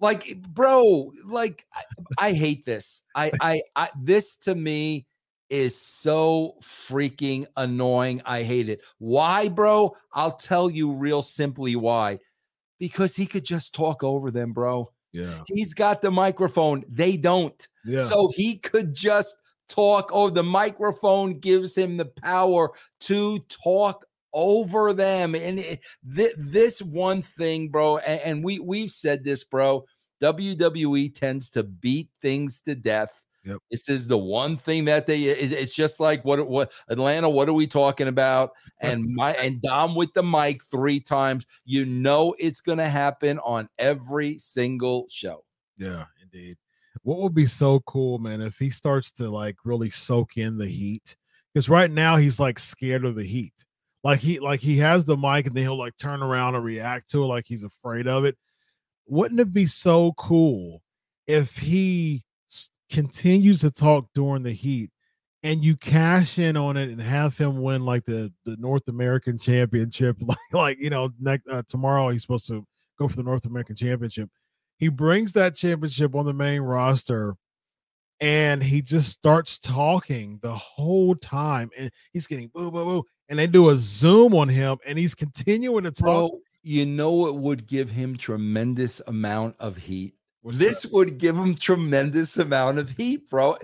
[0.00, 1.82] like eh, bro like I,
[2.18, 5.06] I, hate this I, I i this to me
[5.50, 8.20] is so freaking annoying.
[8.24, 8.80] I hate it.
[8.98, 9.96] Why, bro?
[10.12, 12.18] I'll tell you real simply why.
[12.78, 14.90] Because he could just talk over them, bro.
[15.12, 15.40] Yeah.
[15.46, 16.84] He's got the microphone.
[16.88, 17.66] They don't.
[17.84, 18.04] Yeah.
[18.04, 19.36] So he could just
[19.68, 24.04] talk over the microphone gives him the power to talk
[24.36, 25.80] over them and it,
[26.14, 29.82] th- this one thing bro and, and we we've said this bro
[30.22, 33.58] WWE tends to beat things to death Yep.
[33.70, 35.22] This is the one thing that they.
[35.22, 37.30] It's just like what what Atlanta.
[37.30, 38.50] What are we talking about?
[38.80, 41.46] And my and Dom with the mic three times.
[41.64, 45.44] You know it's going to happen on every single show.
[45.76, 46.56] Yeah, indeed.
[47.02, 50.66] what would be so cool, man, if he starts to like really soak in the
[50.66, 51.16] heat?
[51.54, 53.64] Because right now he's like scared of the heat.
[54.06, 57.10] Like he like he has the mic and then he'll like turn around and react
[57.10, 58.36] to it like he's afraid of it.
[59.08, 60.80] Wouldn't it be so cool
[61.26, 62.22] if he
[62.88, 64.92] continues to talk during the heat
[65.42, 69.38] and you cash in on it and have him win like the the North American
[69.38, 72.64] Championship like like you know next uh, tomorrow he's supposed to
[73.00, 74.30] go for the North American Championship.
[74.78, 77.34] He brings that championship on the main roster
[78.20, 83.38] and he just starts talking the whole time and he's getting boo boo boo and
[83.38, 86.30] they do a zoom on him and he's continuing to talk.
[86.30, 90.14] Bro, you know it would give him tremendous amount of heat.
[90.42, 93.56] What's This would give him tremendous amount of heat, bro.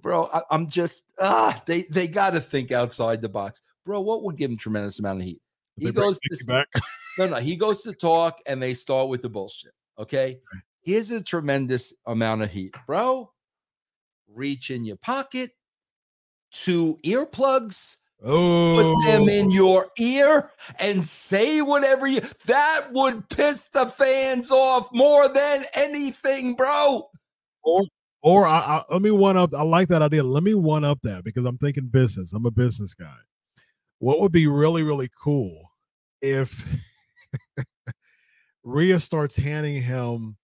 [0.00, 4.00] Bro, I, I'm just ah, they they got to think outside the box, bro.
[4.00, 5.40] What would give him tremendous amount of heat?
[5.76, 6.68] He goes to back.
[7.18, 7.36] no, no.
[7.36, 9.72] He goes to talk, and they start with the bullshit.
[9.98, 10.38] Okay,
[10.82, 13.30] here's a tremendous amount of heat, bro.
[14.34, 15.50] Reach in your pocket,
[16.52, 19.28] two earplugs, Oh, put them oh.
[19.28, 25.64] in your ear and say whatever you that would piss the fans off more than
[25.74, 27.08] anything, bro.
[28.22, 29.54] Or I, I let me one up.
[29.54, 30.22] I like that idea.
[30.22, 32.34] Let me one up that because I'm thinking business.
[32.34, 33.16] I'm a business guy.
[34.00, 35.70] What would be really really cool
[36.20, 36.66] if
[38.64, 40.36] Rhea starts handing him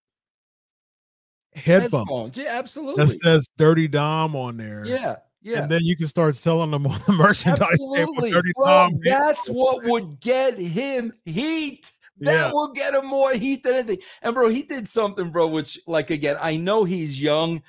[1.56, 3.04] headphones, Yeah, absolutely.
[3.04, 4.84] that says "Dirty Dom" on there.
[4.86, 5.62] yeah, yeah.
[5.62, 7.96] and then you can start selling them on the merchandise table.
[7.96, 8.88] Absolutely, Dirty bro.
[9.04, 11.90] That's what would get him heat.
[12.20, 12.52] That Yeah.
[12.52, 13.98] will get him more heat than anything.
[14.22, 15.48] And bro, he did something, bro.
[15.48, 17.62] Which, like, again, I know he's young,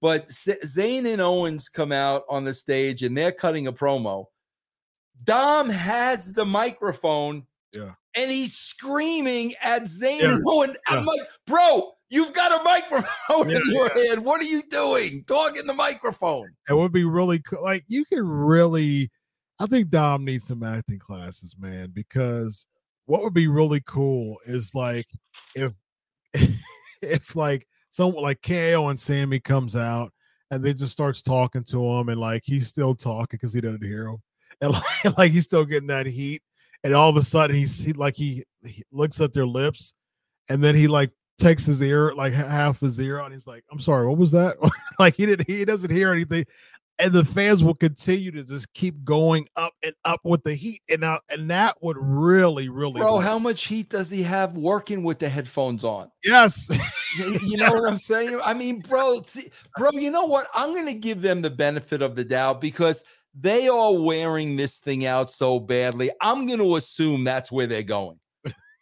[0.00, 4.24] but Zayn and Owens come out on the stage and they're cutting a promo.
[5.22, 7.90] Dom has the microphone, Yeah.
[8.14, 10.76] and he's screaming at Zayn Yeah, and Owens.
[10.88, 14.24] I'm like, bro, you've got a microphone Yeah, in your hand.
[14.24, 15.24] What are you doing?
[15.26, 16.50] Talk in the microphone.
[16.68, 17.62] It would be really cool.
[17.62, 19.10] Like you can really,
[19.58, 21.92] I think Dom needs some acting classes, man.
[21.94, 22.66] Because
[23.06, 25.06] what would be really cool is like
[25.54, 25.72] if
[27.02, 30.12] if like someone like KO and Sami comes out
[30.50, 33.84] and they just starts talking to him and like he's still talking because he doesn't
[33.84, 34.18] hear him
[34.60, 36.42] and like, like he's still getting that heat
[36.84, 39.94] and all of a sudden he's he, like he, he looks at their lips
[40.48, 43.80] and then he like takes his ear like half his ear and he's like i'm
[43.80, 44.56] sorry what was that
[44.98, 46.44] like he didn't he doesn't hear anything
[46.98, 50.82] and the fans will continue to just keep going up and up with the heat
[50.90, 53.24] and out and that would really really Bro, work.
[53.24, 56.10] how much heat does he have working with the headphones on?
[56.22, 56.70] yes
[57.18, 58.38] You, you know what I'm saying?
[58.44, 60.46] I mean, bro, see- bro, you know what?
[60.54, 63.02] I'm going to give them the benefit of the doubt because
[63.34, 66.12] they are wearing this thing out so badly.
[66.20, 68.20] I'm going to assume that's where they're going.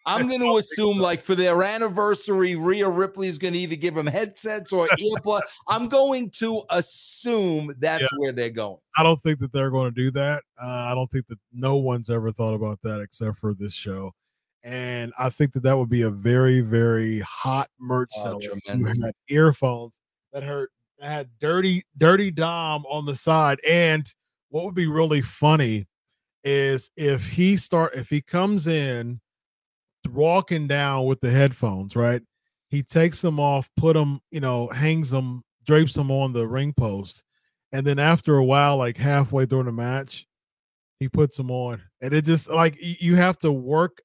[0.09, 3.95] I'm going to assume, like, for their anniversary, Rhea Ripley is going to either give
[3.95, 5.43] them headsets or earplug.
[5.69, 8.09] I'm going to assume that's Yeah.
[8.17, 8.79] where they're going.
[8.97, 11.77] i don't think that they're going to do that uh, i don't think that no
[11.77, 14.13] one's ever thought about that except for this show
[14.65, 18.85] and i think that that would be a very very hot merch Oh, seller who
[18.85, 19.99] had earphones
[20.33, 24.05] that hurt that had dirty dirty dom on the side and
[24.51, 25.87] what would be really funny
[26.45, 29.21] is if he start if he comes in
[30.09, 32.23] walking down with the headphones right?
[32.71, 36.73] He takes them off put them you know hangs them drapes them on the ring
[36.73, 37.23] post
[37.73, 40.27] and then after a while like halfway through the match
[41.01, 41.81] he puts them on.
[42.01, 44.03] And it just like you have to work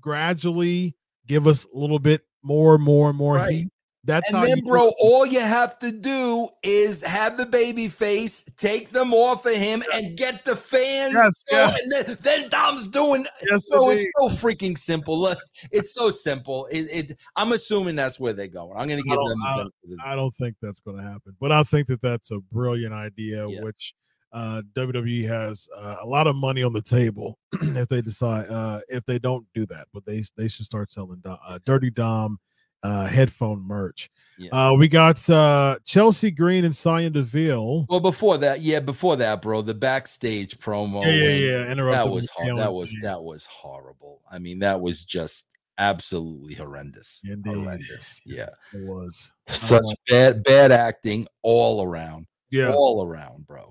[0.00, 3.50] gradually give us a little bit more more and more Right.
[3.52, 3.71] heat
[4.04, 8.90] that's and then, bro, all you have to do is have the baby face, take
[8.90, 11.14] them off of him, and get the fans.
[11.50, 11.78] Yes.
[11.82, 13.24] And then, then Dom's doing.
[13.48, 15.18] yes, So it's so freaking simple.
[15.20, 15.38] Look,
[15.70, 16.66] It's so simple.
[16.72, 17.18] It, it.
[17.36, 18.76] I'm assuming that's where they're going.
[18.76, 19.42] I'm going to give them.
[19.46, 19.68] I- of
[20.04, 23.46] I don't think that's going to happen, but I think that that's a brilliant idea,
[23.48, 23.62] Yeah.
[23.62, 23.94] which
[24.32, 28.80] uh, WWE has uh, a lot of money on the table if they decide uh,
[28.88, 29.86] if they don't do that.
[29.92, 32.40] But they they should start selling uh, Dirty Dom
[32.82, 34.10] uh, headphone merch.
[34.38, 34.50] Yeah.
[34.70, 37.86] Uh, we got uh, Chelsea Green and Sonya Deville.
[37.88, 41.04] Well, before that, yeah, before that, bro, the backstage promo.
[41.04, 41.74] Yeah, yeah, yeah.
[41.74, 44.20] That was hor- that was that was horrible.
[44.30, 45.46] I mean, that was just
[45.78, 47.20] absolutely horrendous.
[47.24, 47.54] Indeed.
[47.54, 48.20] Horrendous.
[48.24, 48.48] Yeah.
[48.72, 49.32] It was.
[49.48, 52.26] Such Uh, bad bad acting all around.
[52.50, 52.72] Yeah.
[52.72, 53.70] All around, bro.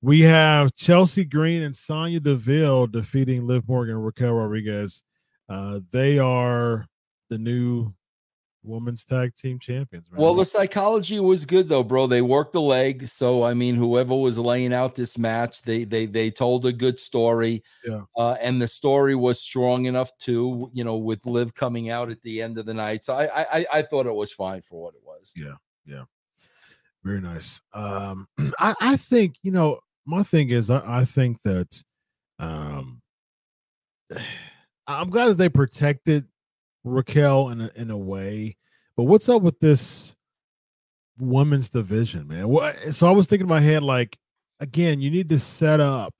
[0.00, 5.04] We have Chelsea Green and Sonya Deville defeating Liv Morgan and Raquel Rodriguez.
[5.48, 6.86] Uh, they are
[7.30, 7.94] the new
[8.64, 10.06] women's tag team champions.
[10.10, 10.20] man.
[10.20, 12.06] Well, the psychology was good though, bro.
[12.06, 16.06] They worked the leg, so I mean, whoever was laying out this match, they they
[16.06, 17.62] they told a good story.
[17.84, 18.02] Yeah.
[18.16, 20.70] uh, and the story was strong enough too.
[20.72, 23.46] You know, with Liv coming out at the end of the night, so I I
[23.52, 25.32] I- I thought it was fine for what it was.
[25.36, 25.54] Yeah,
[25.86, 26.04] yeah.
[27.04, 27.60] Very nice.
[27.74, 28.28] Um,
[28.60, 31.82] I, I think you know my thing is I, I think that
[32.38, 33.02] um,
[34.86, 36.26] I'm glad that they protected
[36.84, 38.56] Raquel in a, in a way,
[38.96, 40.14] but what's up with this
[41.18, 42.48] women's division, man?
[42.48, 42.76] What?
[42.84, 44.18] Eh, so I was thinking in my head like,
[44.60, 46.14] again, you need to set up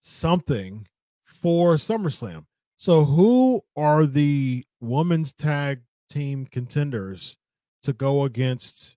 [0.00, 0.86] something
[1.24, 2.44] for SummerSlam.
[2.76, 7.36] So who are the women's tag team contenders
[7.82, 8.96] to go against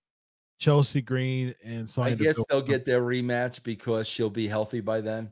[0.58, 5.30] Chelsea Green and I guess they'll get their rematch because she'll be healthy by then.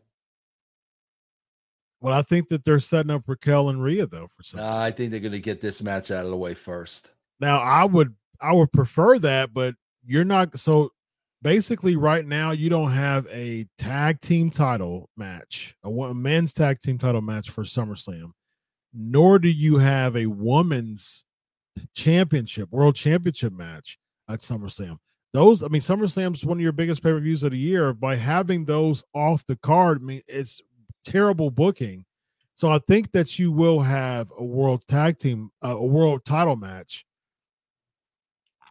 [2.02, 4.58] Well, I think that they're setting up Raquel and Rhea though for some.
[4.58, 7.12] Nah, I think they're going to get this match out of the way first.
[7.38, 10.90] Now, I would I would prefer that, but you're not so
[11.42, 16.80] basically right now you don't have a tag team title match, a, a men's tag
[16.80, 18.32] team title match for SummerSlam,
[18.92, 21.24] nor do you have a women's
[21.94, 23.96] championship, world championship match
[24.28, 24.98] at SummerSlam.
[25.32, 27.94] Those, I mean, SummerSlam's one of your biggest pay per views of the year.
[27.94, 30.60] By having those off the card, I mean, it's
[31.04, 32.04] terrible booking.
[32.54, 36.56] So I think that you will have a world tag team, uh, a world title
[36.56, 37.04] match.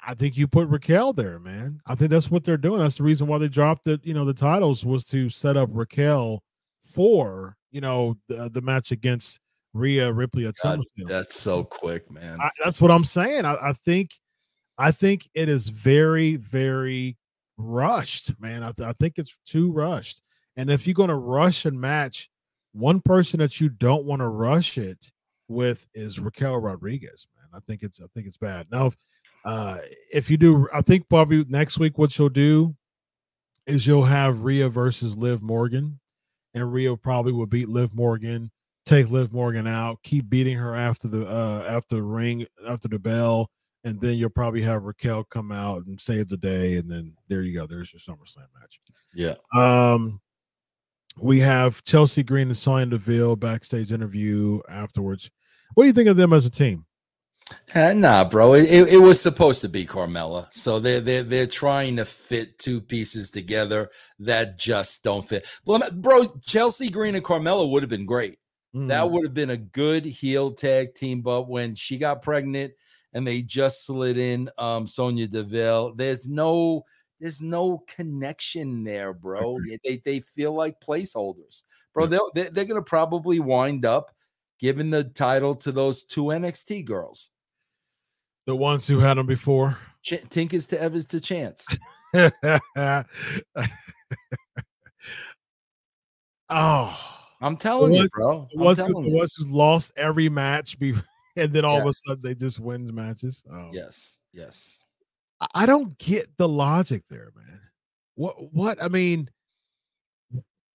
[0.05, 1.79] I think you put Raquel there, man.
[1.85, 2.79] I think that's what they're doing.
[2.79, 4.03] That's the reason why they dropped it.
[4.03, 6.43] You know, the titles was to set up Raquel
[6.79, 9.39] for you know the, the match against
[9.73, 11.07] Rhea Ripley at God, SummerSlam.
[11.07, 12.39] That's so quick, man.
[12.41, 13.45] I, that's what I'm saying.
[13.45, 14.11] I, I, think,
[14.77, 17.17] I think it is very, very
[17.57, 18.63] rushed, man.
[18.63, 20.21] I, I think it's too rushed.
[20.57, 22.29] And if you're going to rush and match,
[22.73, 25.11] one person that you don't want to rush it
[25.47, 27.47] with is Raquel Rodriguez, man.
[27.53, 28.67] I think it's I think it's bad.
[28.71, 28.97] Now, if,
[29.43, 29.77] uh,
[30.13, 32.75] if you do, I think probably next week what you'll do
[33.65, 35.99] is you'll have Rhea versus Liv Morgan,
[36.53, 38.51] and Rhea probably will beat Liv Morgan,
[38.85, 42.99] take Liv Morgan out, keep beating her after the uh after the ring after the
[42.99, 43.49] bell,
[43.83, 47.41] and then you'll probably have Raquel come out and save the day, and then there
[47.41, 47.67] you go.
[47.67, 48.79] There's your SummerSlam match.
[49.13, 49.35] Yeah.
[49.53, 50.21] Um,
[51.19, 55.29] we have Chelsea Green and Sonya Deville backstage interview afterwards.
[55.73, 56.85] What do you think of them as a team?
[57.73, 58.53] Uh, nah, bro.
[58.53, 62.57] It, it, it, was supposed to be Carmella, so they're they're they're trying to fit
[62.57, 63.89] two pieces together
[64.19, 65.45] that just don't fit.
[65.65, 68.37] Bro, Chelsea Green and Carmella would have been great.
[68.75, 68.87] Mm.
[68.87, 71.21] That would have been a good heel tag team.
[71.21, 72.73] But when she got pregnant
[73.13, 76.83] and they just slid in um Sonya Deville, there's no
[77.21, 79.55] there's no connection there, bro.
[79.55, 79.75] Mm-hmm.
[79.83, 81.63] They they feel like placeholders,
[81.93, 82.07] bro.
[82.07, 82.17] Yeah.
[82.33, 84.11] They're they're gonna probably wind up
[84.59, 87.29] giving the title to those two NXT girls,
[88.47, 89.77] the ones who had them before.
[90.01, 91.65] Ch- Tinkers to Evers to Chance.
[96.49, 96.97] oh,
[97.39, 98.47] I'm telling you, bro.
[98.51, 100.95] The ones, who, the ones who's lost every match, be,
[101.37, 101.83] and then all yes.
[101.83, 103.43] of a sudden they just wins matches.
[103.51, 103.69] Oh.
[103.71, 104.80] Yes, yes.
[105.53, 107.59] I don't get the logic there, man.
[108.15, 109.29] What what I mean,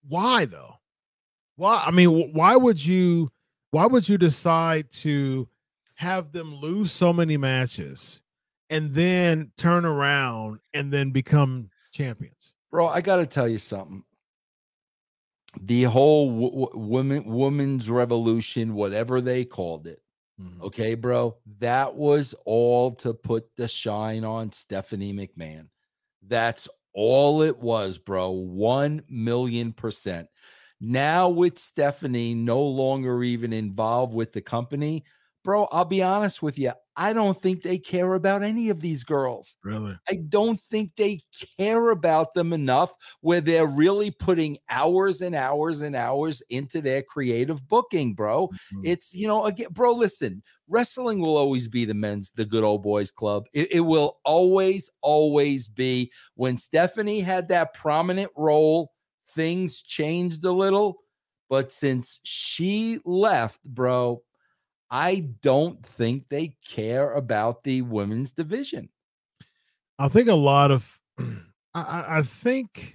[0.08, 0.74] why though?
[1.56, 3.28] Why I mean, why would you
[3.70, 5.48] why would you decide to
[5.94, 8.22] have them lose so many matches
[8.70, 12.52] and then turn around and then become champions?
[12.70, 14.02] Bro, I got to tell you something.
[15.60, 20.02] The whole w- w- women women's revolution, whatever they called it,
[20.40, 20.62] Mm-hmm.
[20.64, 21.36] Okay, bro.
[21.58, 25.68] That was all to put the shine on Stephanie McMahon.
[26.26, 28.30] That's all it was, bro.
[28.30, 30.28] 1 million percent.
[30.80, 35.04] Now, with Stephanie no longer even involved with the company,
[35.46, 36.72] bro, I'll be honest with you.
[36.96, 39.56] I don't think they care about any of these girls.
[39.62, 39.96] Really?
[40.10, 41.20] I don't think they
[41.56, 47.02] care about them enough where they're really putting hours and hours and hours into their
[47.02, 48.48] creative booking, bro.
[48.48, 48.80] Mm-hmm.
[48.86, 52.82] It's, you know, again, bro, listen, wrestling will always be the men's, the good old
[52.82, 53.44] boys club.
[53.52, 56.10] It, it will always, always be.
[56.34, 58.90] When Stephanie had that prominent role,
[59.28, 61.04] things changed a little.
[61.48, 64.22] But since she left, bro,
[64.90, 68.88] I don't think they care about the women's division.
[69.98, 71.00] I think a lot of,
[71.74, 72.94] I, I think,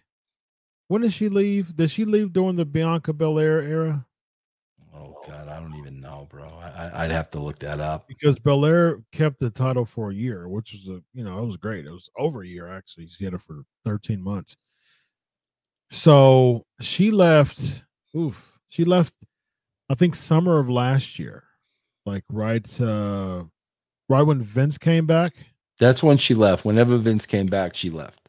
[0.87, 1.75] when did she leave?
[1.75, 4.05] Did she leave during the Bianca Belair era?
[4.93, 6.47] Oh God, I don't even know, bro.
[6.47, 10.49] I, would have to look that up because Belair kept the title for a year,
[10.49, 11.85] which was a you know it was great.
[11.85, 13.07] It was over a year actually.
[13.07, 14.57] She had it for thirteen months.
[15.91, 17.83] So she left.
[18.15, 19.13] Oof, she left.
[19.89, 21.45] I think summer of last year
[22.05, 23.43] like right uh
[24.09, 25.33] right when Vince came back.
[25.79, 26.65] That's when she left.
[26.65, 28.19] Whenever Vince came back, she left.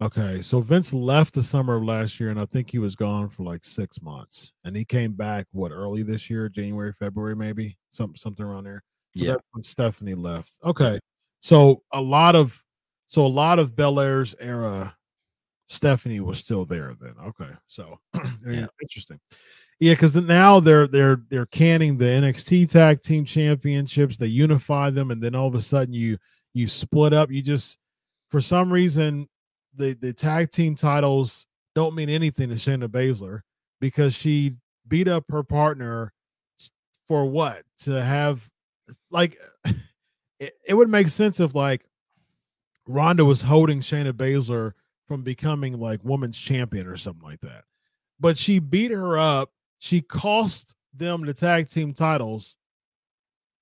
[0.00, 3.28] Okay, so Vince left the summer of last year, and I think he was gone
[3.28, 7.76] for like six months, and he came back what early this year, January, February, maybe
[7.90, 8.84] something something around there.
[9.16, 10.58] So yeah, that's when Stephanie left.
[10.64, 11.00] Okay,
[11.40, 12.62] so a lot of
[13.08, 14.94] So a lot of Belair's era,
[15.68, 17.14] Stephanie was still there then.
[17.28, 17.98] Okay, so
[18.46, 18.66] yeah.
[18.82, 19.18] interesting.
[19.80, 24.16] Yeah, because now they're they're they're canning the NXT Tag Team Championships.
[24.16, 26.18] They unify them, and then all of a sudden you
[26.52, 27.30] you split up.
[27.30, 27.78] You just
[28.28, 29.28] for some reason
[29.74, 33.40] the the tag team titles don't mean anything to Shayna Baszler
[33.80, 34.56] because she
[34.86, 36.12] beat up her partner
[37.06, 38.50] for what to have
[39.10, 39.38] like
[40.40, 41.84] it, it would make sense if like
[42.86, 44.72] Ronda was holding Shayna Baszler
[45.06, 47.64] from becoming like women's champion or something like that.
[48.18, 52.56] But she beat her up she cost them the tag team titles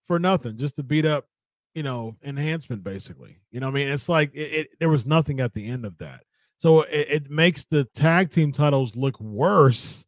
[0.07, 1.27] for nothing, just to beat up,
[1.75, 3.39] you know, enhancement basically.
[3.51, 5.99] You know, I mean, it's like it, it, there was nothing at the end of
[5.99, 6.25] that.
[6.59, 10.07] So it, it makes the tag team titles look worse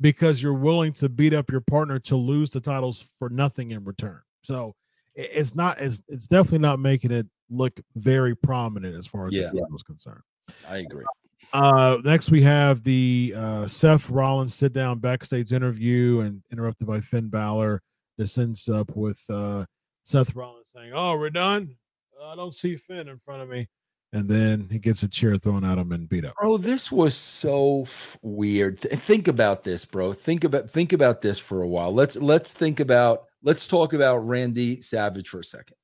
[0.00, 3.84] because you're willing to beat up your partner to lose the titles for nothing in
[3.84, 4.20] return.
[4.42, 4.74] So
[5.14, 9.48] it's not it's, it's definitely not making it look very prominent as far as yeah.
[9.50, 10.20] the was concerned.
[10.68, 11.04] I agree.
[11.52, 17.00] Uh, next we have the uh, Seth Rollins sit down backstage interview and interrupted by
[17.00, 17.82] Finn Balor.
[18.18, 19.64] This ends up with uh,
[20.02, 21.76] Seth Rollins saying, "Oh, we're done.
[22.22, 23.68] I don't see Finn in front of me."
[24.12, 26.34] And then he gets a chair thrown at him and beat up.
[26.36, 28.80] Bro, this was so f- weird.
[28.80, 30.12] Th- think about this, bro.
[30.12, 31.92] Think about think about this for a while.
[31.92, 35.76] Let's let's think about let's talk about Randy Savage for a second.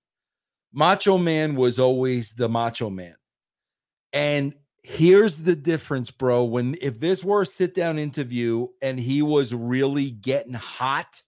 [0.73, 3.17] Macho Man was always the Macho Man.
[4.13, 6.45] And here's the difference, bro.
[6.45, 11.23] When if this were a sit down interview and he was really getting hot,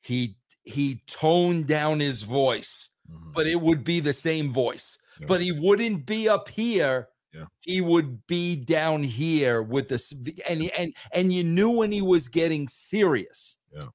[0.00, 3.32] he he toned down his voice, mm-hmm.
[3.32, 4.98] but it would be the same voice.
[5.20, 5.26] Yeah.
[5.26, 7.08] But he wouldn't be up here.
[7.32, 7.44] Yeah.
[7.60, 10.12] He would be down here with this,
[10.48, 13.56] and and and you knew when he was getting serious.
[13.72, 13.88] Yeah.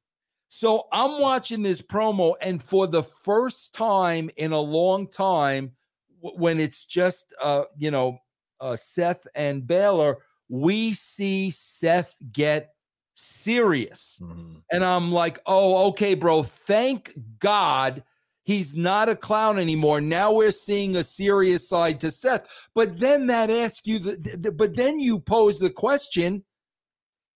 [0.48, 5.74] So I'm watching this promo, and for the first time in a long time,
[6.22, 8.20] when it's just uh, you know,
[8.60, 10.18] uh, Seth and Balor,
[10.49, 12.74] we see Seth get
[13.14, 14.20] serious.
[14.22, 14.58] Mm-hmm.
[14.72, 16.43] And I'm like, oh, okay, bro.
[16.43, 18.03] Thank God
[18.43, 20.01] he's not a clown anymore.
[20.01, 22.70] Now we're seeing a serious side to Seth.
[22.76, 26.43] But then that asks you, the, the, but then you pose the question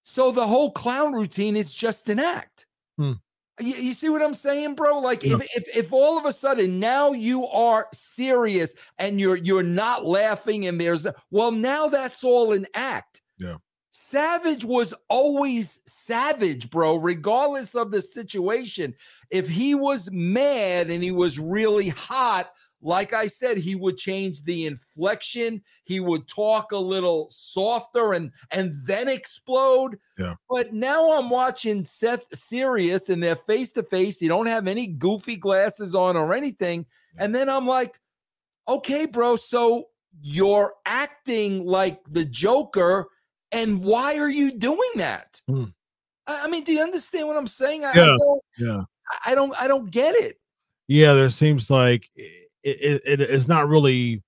[0.10, 2.66] so the whole clown routine is just an act.
[2.98, 3.14] Hmm.
[3.60, 5.00] You, you, see what I'm saying, bro?
[5.00, 5.36] Like yeah.
[5.36, 10.06] if, if if all of a sudden now you are serious and you're you're not
[10.06, 13.22] laughing and there's well now that's all an act.
[13.38, 13.56] Yeah.
[13.92, 18.94] Savage was always savage, bro, regardless of the situation.
[19.32, 22.52] If he was mad and he was really hot,
[22.82, 25.62] like I said, he would change the inflection.
[25.84, 30.00] He would talk a little softer and and then explode.
[30.18, 30.36] Yeah.
[30.50, 34.22] But now I'm watching Seth serious and they're face to face.
[34.22, 36.86] You don't have any goofy glasses on or anything.
[37.18, 38.00] And then I'm like,
[38.68, 39.36] okay, bro.
[39.36, 39.86] So
[40.22, 43.08] you're acting like the Joker,
[43.52, 45.42] and why are you doing that?
[45.50, 45.74] Mm.
[46.28, 47.84] I, I, mean, do you understand what I'm saying?
[47.86, 48.04] I, yeah.
[48.04, 48.42] I don't.
[48.58, 48.82] Yeah.
[49.26, 49.54] I don't.
[49.60, 50.40] I don't get it.
[50.88, 52.10] Yeah, there seems like
[52.78, 54.24] it, it, it's not really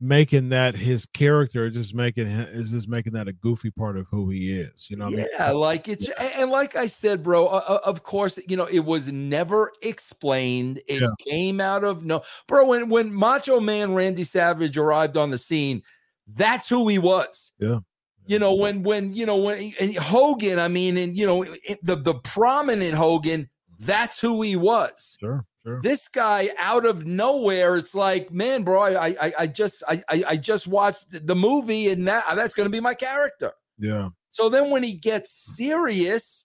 [0.00, 4.28] making that his character just making is just making that a goofy part of who
[4.28, 5.60] he is you know yeah I mean?
[5.60, 9.70] like it's and like i said bro uh, of course you know it was never
[9.82, 11.06] explained it yeah.
[11.20, 15.82] came out of no bro when when macho man randy savage arrived on the scene
[16.26, 17.52] that's who he was.
[17.58, 17.78] Yeah
[18.26, 21.44] you know when when you know when and hogan i mean and you know
[21.82, 23.48] the the prominent hogan
[23.80, 25.16] that's who he was.
[25.20, 25.80] Sure Sure.
[25.82, 30.36] This guy out of nowhere, it's like, man, bro, I I, I just I, I
[30.36, 33.52] just watched the movie and that that's gonna be my character.
[33.78, 34.10] Yeah.
[34.30, 36.44] So then when he gets serious,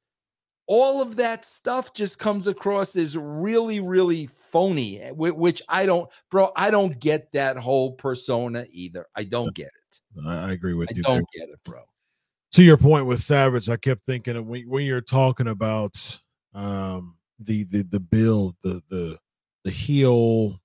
[0.68, 6.08] all of that stuff just comes across as really, really phony, eh, which I don't,
[6.30, 9.08] bro, I don't get that whole persona either.
[9.16, 10.00] I don't get it.
[10.28, 11.04] I, agree with I you.
[11.06, 11.48] I don't there.
[11.48, 11.82] get it, bro.
[12.52, 16.20] To your point with Savage, I kept thinking when, when you're talking about
[16.54, 19.18] um the the the build, the the
[19.64, 20.60] the heel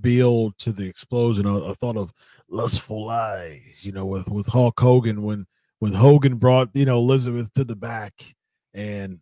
[0.00, 1.46] build to the explosion.
[1.46, 2.12] I, I, thought of
[2.48, 5.46] lustful eyes, you know, with with Hulk Hogan when
[5.78, 8.34] when Hogan brought you know Elizabeth to the back
[8.72, 9.20] and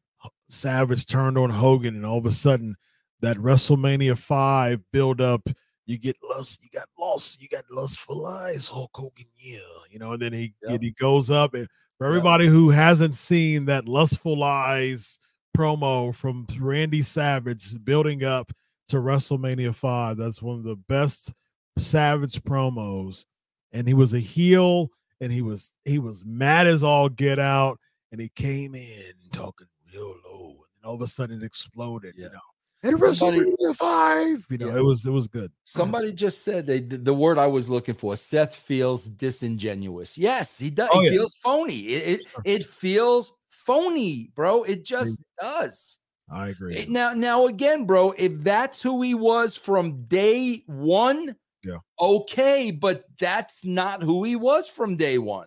[0.49, 2.77] Savage turned on Hogan, and all of a sudden
[3.21, 5.49] that WrestleMania five build up.
[5.85, 9.59] You get lust, you got lost, you got lustful eyes, Hulk Hogan, yeah,
[9.91, 10.81] you know, and then he yep.
[10.81, 11.67] he goes up and
[11.99, 15.19] for everybody who hasn't seen that lustful eyes
[15.57, 18.53] promo from Randy Savage building up
[18.89, 20.17] to WrestleMania 5.
[20.17, 21.33] That's one of the best
[21.79, 23.25] Savage promos.
[23.73, 24.91] And he was a heel
[25.21, 27.79] and he was he was mad as all get out
[28.11, 32.27] and he came in talking real low and all of a sudden it exploded, yeah.
[32.27, 32.41] you know.
[32.85, 34.45] And WrestleMania five.
[34.51, 34.79] You know, Yeah.
[34.79, 35.53] it was it was good.
[35.65, 38.17] Somebody just said they the the word I was looking for.
[38.17, 40.19] Seth feels disingenuous.
[40.19, 40.89] Yes, he does.
[40.93, 41.13] Oh, he yeah.
[41.13, 41.79] feels phony.
[41.79, 43.33] It, it it feels
[43.67, 44.63] phony, bro.
[44.65, 45.99] It just does.
[46.31, 46.87] I agree.
[46.89, 51.79] Now, now again, bro, if that's who he was from day one, Yeah.
[52.01, 55.47] okay, but that's not who he was from day one.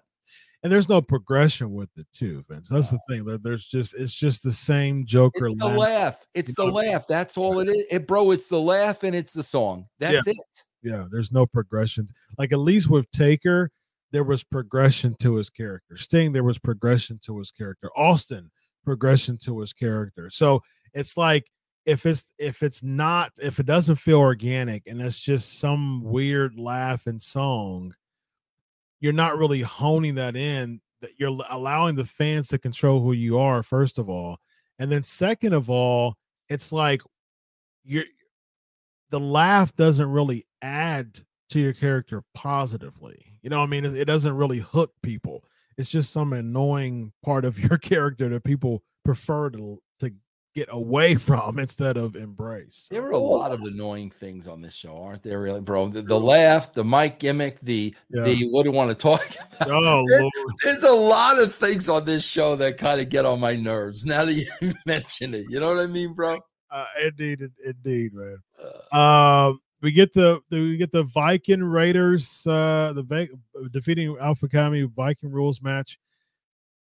[0.64, 2.70] and there's no progression with it too, Vince.
[2.70, 3.24] That's the thing.
[3.44, 5.46] There's just it's just the same Joker.
[5.48, 5.78] It's the laugh.
[5.78, 6.26] laugh.
[6.34, 7.08] It's the know, laugh.
[7.08, 7.86] That's all it is.
[7.92, 9.86] It, bro, it's the laugh and it's the song.
[10.00, 10.38] That's it.
[10.82, 12.10] Yeah, there's no progression.
[12.38, 13.72] Like at least with Taker,
[14.12, 15.98] there was progression to his character.
[15.98, 17.90] Sting, there was progression to his character.
[17.96, 18.52] Austin,
[18.84, 20.30] progression to his character.
[20.30, 20.62] So
[20.94, 21.46] it's like
[21.86, 26.58] if it's if it's not if it doesn't feel organic and it's just some weird
[26.58, 27.94] laugh and song,
[29.00, 30.82] you're not really honing that in.
[31.02, 34.38] That you're allowing the fans to control who you are, first of all,
[34.80, 36.16] and then second of all,
[36.50, 37.02] it's like
[37.84, 38.06] you're
[39.10, 41.20] the laugh doesn't really add
[41.50, 43.26] to your character positively.
[43.42, 45.44] You know, what I mean, it, it doesn't really hook people.
[45.78, 50.12] It's just some annoying part of your character that people prefer to to
[50.56, 52.88] get away from instead of embrace.
[52.90, 55.42] There are a lot of annoying things on this show, aren't there?
[55.42, 55.90] Really, bro.
[55.90, 58.24] The, the laugh, the mic gimmick, the Yeah.
[58.24, 59.22] the what do you want to talk
[59.62, 59.70] about?
[59.84, 60.34] Oh There- Lord.
[60.64, 64.06] There's a lot of things on this show that kind of get on my nerves.
[64.06, 66.40] Now that you mention it, you know what I mean, bro?
[66.72, 68.38] Uh, indeed, in- indeed, man.
[68.92, 73.30] Uh, Um, we get the, we get the Viking Raiders uh the
[73.72, 76.00] defeating Alpha Academy Viking rules match.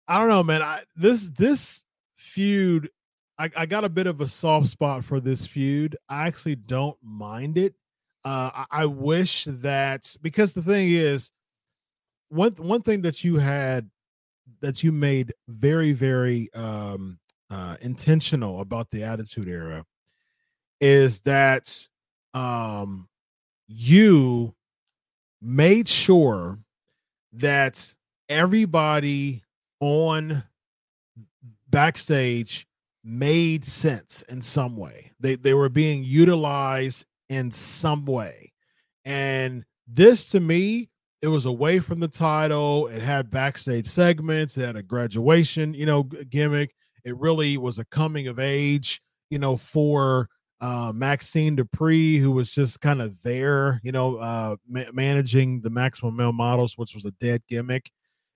[0.07, 0.61] I don't know, man.
[0.61, 1.83] I this this
[2.13, 2.89] feud,
[3.37, 5.97] I, I got a bit of a soft spot for this feud.
[6.07, 7.73] I actually don't mind it.
[8.23, 11.31] Uh, I, I wish that because the thing is,
[12.29, 13.89] one one thing that you had
[14.61, 17.19] that you made very very um
[17.49, 19.83] uh intentional about the Attitude Era
[20.79, 21.89] is that
[22.35, 23.07] um
[23.67, 24.53] you
[25.41, 26.59] made sure
[27.33, 27.95] that
[28.29, 29.43] everybody
[29.79, 30.43] on
[31.69, 32.67] backstage
[33.03, 35.11] made sense in some way.
[35.19, 38.53] They they were being utilized in some way.
[39.03, 40.89] And this to me,
[41.21, 42.87] it was away from the title.
[42.87, 46.73] It had backstage segments, it had a graduation, you know, gimmick.
[47.03, 50.27] It really was a coming of age, you know, for
[50.65, 55.69] uh, Maxxine Dupri, who was just kind of there, you know, uh, ma- managing the
[55.69, 57.91] maximum male models, which was a dead gimmick.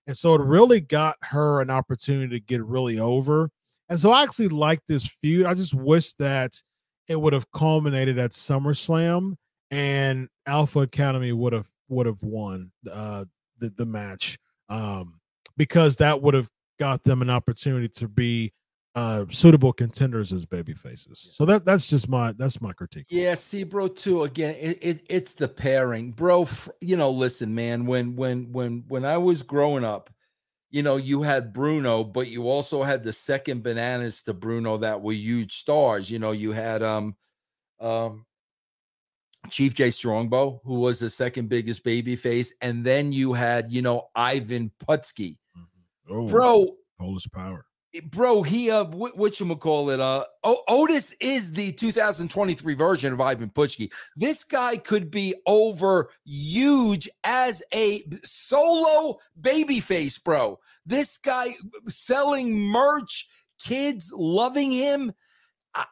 [0.06, 3.50] And so it really got her an opportunity to get really over.
[3.90, 5.48] And so I actually like this feud.
[5.48, 6.54] I just wish that
[7.08, 9.34] it would have culminated at SummerSlam
[9.72, 13.26] and Alpha Academy would have would have won uh,
[13.58, 14.38] the the match
[14.70, 15.20] um,
[15.58, 18.54] because that would have got them an opportunity to be
[18.96, 21.30] uh, suitable contenders as baby faces.
[21.32, 23.06] So that that's just my that's my critique.
[23.10, 24.24] Yeah, see, bro, too.
[24.24, 26.48] Again, it, it it's the pairing, bro.
[26.82, 27.86] You know, listen, man.
[27.86, 30.10] When when when when I was growing up,
[30.72, 35.02] you know, you had Bruno, but you also had the second bananas to Bruno that
[35.02, 36.10] were huge stars.
[36.10, 37.16] You know, you had um
[37.80, 38.26] um
[39.50, 43.82] Chief Jay Strongbow, who was the second biggest baby face, and then you had you
[43.82, 45.38] know Ivan Putski,
[46.10, 46.68] Oh, bro.
[47.00, 47.66] Polish power.
[47.94, 50.00] It- bro, he uh, what what you call it?
[50.00, 53.92] Uh, o- Otis is the 2023 version of Ivan Putski.
[54.16, 60.60] This guy could be over huge as a solo babyface, bro.
[60.86, 61.56] This guy
[61.88, 63.28] selling merch,
[63.64, 65.14] kids loving him.
[65.76, 65.86] I,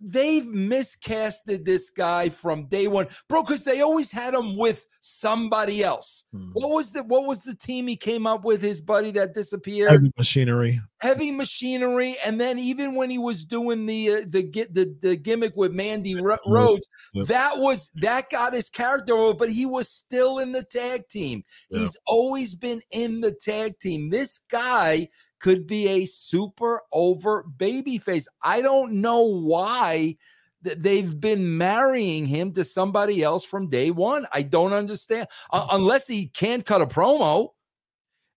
[0.00, 5.82] they've miscasted this guy from day one, bro, because they always had him with somebody
[5.82, 6.24] else.
[6.34, 6.50] Mhm.
[6.52, 8.60] What was the what was the team he came up with?
[8.60, 10.80] His buddy that disappeared Heavy machinery.
[10.98, 15.16] heavy machinery and then even when he was doing the uh, the gi- the the
[15.16, 16.80] gimmick with Mandy Ro- Rose
[17.14, 17.26] Yep.
[17.28, 21.42] that was that got his character over but he was still in the tag team
[21.70, 21.80] Yeah.
[21.80, 25.08] he's always been in the tag team this guy
[25.40, 30.14] could be a super over babyface i don't know why
[30.62, 34.26] they've been marrying him to somebody else from day one.
[34.32, 37.48] I don't understand Uh, unless he can't cut a promo.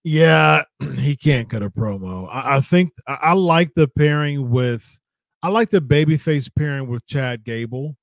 [0.04, 0.64] Yeah,
[0.98, 2.28] he can't cut a promo.
[2.32, 5.00] I, I think I, I like the pairing with
[5.42, 7.96] I like the babyface pairing with Chad Gable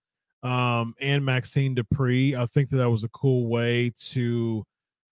[0.43, 2.35] um and Maxxine Dupri.
[2.35, 4.65] I think that that was a cool way to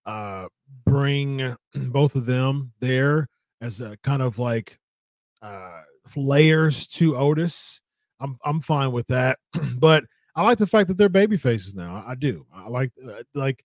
[0.05, 0.47] uh
[0.85, 3.27] bring both of them there
[3.61, 4.79] as a kind of like
[5.41, 5.81] uh
[6.15, 7.81] layers to Otis.
[8.19, 9.39] I'm I'm fine with that.
[9.79, 10.03] but
[10.35, 12.03] I like the fact that they're baby faces now.
[12.05, 12.45] I, I do.
[12.53, 13.63] I like uh, like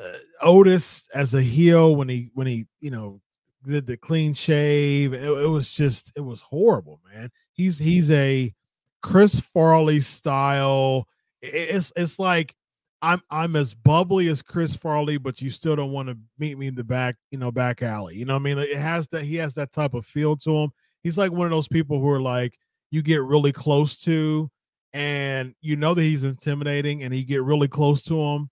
[0.00, 3.20] uh, Otis as a heel when he when he you know
[3.66, 5.12] did the clean shave.
[5.12, 7.30] It, it was just it was horrible, man.
[7.52, 8.54] He's he's a
[9.02, 11.06] Chris Farley style.
[11.42, 12.54] It's it's like
[13.02, 16.66] I'm I'm as bubbly as Chris Farley, but you still don't want to meet me
[16.66, 18.16] in the back, you know, back alley.
[18.16, 20.54] You know, what I mean, it has that he has that type of feel to
[20.54, 20.70] him.
[21.02, 22.58] He's like one of those people who are like
[22.90, 24.50] you get really close to,
[24.92, 28.50] and you know that he's intimidating, and you get really close to him,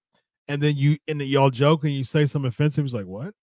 [0.48, 2.84] and then you and y'all joke and you say something offensive.
[2.84, 3.34] He's like, "What?"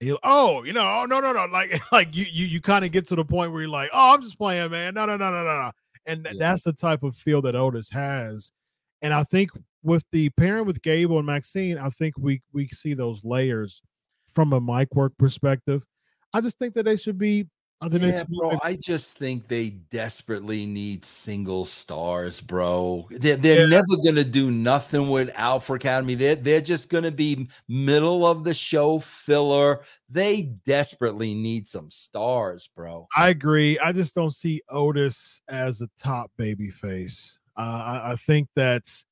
[0.00, 2.90] He, oh, you know, oh no, no, no, like like you you you kind of
[2.90, 5.30] get to the point where you're like, "Oh, I'm just playing, man." No, no, no,
[5.30, 5.70] no, no, no.
[6.06, 6.32] And yeah.
[6.38, 8.50] that's the type of feel that Otis has.
[9.02, 9.50] And I think
[9.82, 13.82] with the pairing with Gable and Maxxine, I think we we see those layers
[14.32, 15.82] from a mic work perspective.
[16.32, 17.46] I just think that they should be.
[17.82, 18.58] I think yeah, bro.
[18.62, 23.08] I just think they desperately need single stars, bro.
[23.10, 23.66] They're, they're yeah.
[23.66, 26.14] never gonna do nothing with Alpha Academy.
[26.14, 29.80] They're they're just gonna be middle of the show filler.
[30.10, 33.08] They desperately need some stars, bro.
[33.16, 33.78] I agree.
[33.78, 37.38] I just don't see Otis as a top baby face.
[37.56, 39.06] Uh, I, I think that's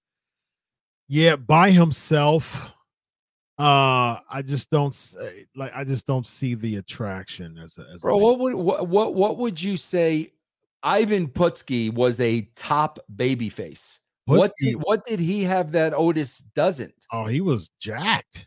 [1.09, 2.73] yeah, by himself,
[3.59, 4.97] uh, I just don't
[5.57, 5.73] like.
[5.75, 7.87] I just don't see the attraction as a.
[7.95, 10.33] As Bro, a what would what, what what would you say?
[10.83, 13.99] Ivan Putski was a top baby face.
[14.27, 16.95] What did what did he have that Otis doesn't?
[17.13, 18.47] Oh, he was jacked.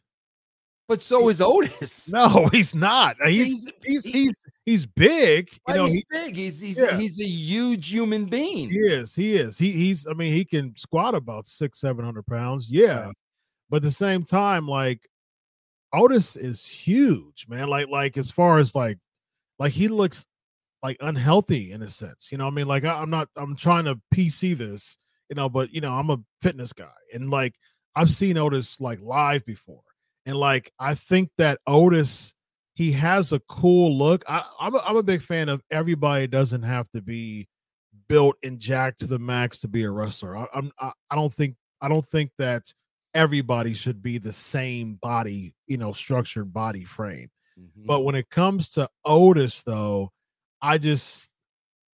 [0.92, 2.12] But so is Otis.
[2.14, 3.16] No, he's not.
[3.24, 5.50] Uh, he's he's he's he's, he's big.
[5.70, 6.36] You know, he's he, big.
[6.36, 6.98] He's he's yeah.
[6.98, 8.70] he's a huge human being.
[8.70, 9.16] He is.
[9.16, 9.58] He is.
[9.58, 10.06] He he's.
[10.06, 12.70] I mean, he can squat about six seven hundred pounds.
[12.70, 13.10] Yeah,
[13.70, 15.08] but at the same time, like
[15.94, 17.70] Otis is huge, man.
[17.70, 18.98] Like like as far as like
[19.60, 20.26] like he looks
[20.84, 22.34] like unhealthy in a sense.
[22.34, 23.30] You know, I mean, like I, I'm not.
[23.38, 24.98] I'm trying to PC this.
[25.30, 27.56] You know, but you know, I'm a fitness guy, and like
[27.96, 29.84] I've seen Otis like live before
[30.26, 32.34] and like I think that Otis,
[32.74, 34.24] he has a cool look.
[34.28, 37.48] I, I'm a, I'm a big fan of everybody doesn't have to be
[38.08, 40.38] built and jacked to the max to be a wrestler.
[40.38, 42.72] I, I'm I, I don't think I don't think that
[43.14, 47.30] everybody should be the same body, you know, structured body frame.
[47.60, 47.88] Mm-hmm.
[47.88, 50.12] But when it comes to Otis, though,
[50.62, 51.30] I just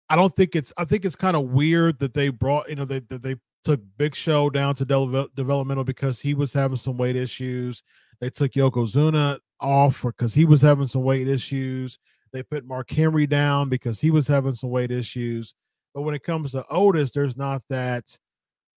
[0.09, 2.85] I don't think it's I think it's kind of weird that they brought you know
[2.85, 6.97] they that they took Big Show down to de- developmental because he was having some
[6.97, 7.83] weight issues.
[8.19, 11.99] They took Yokozuna off because he was having some weight issues.
[12.33, 15.55] They put Mark Henry down because he was having some weight issues.
[15.93, 18.03] But when it comes to Otis, there's not that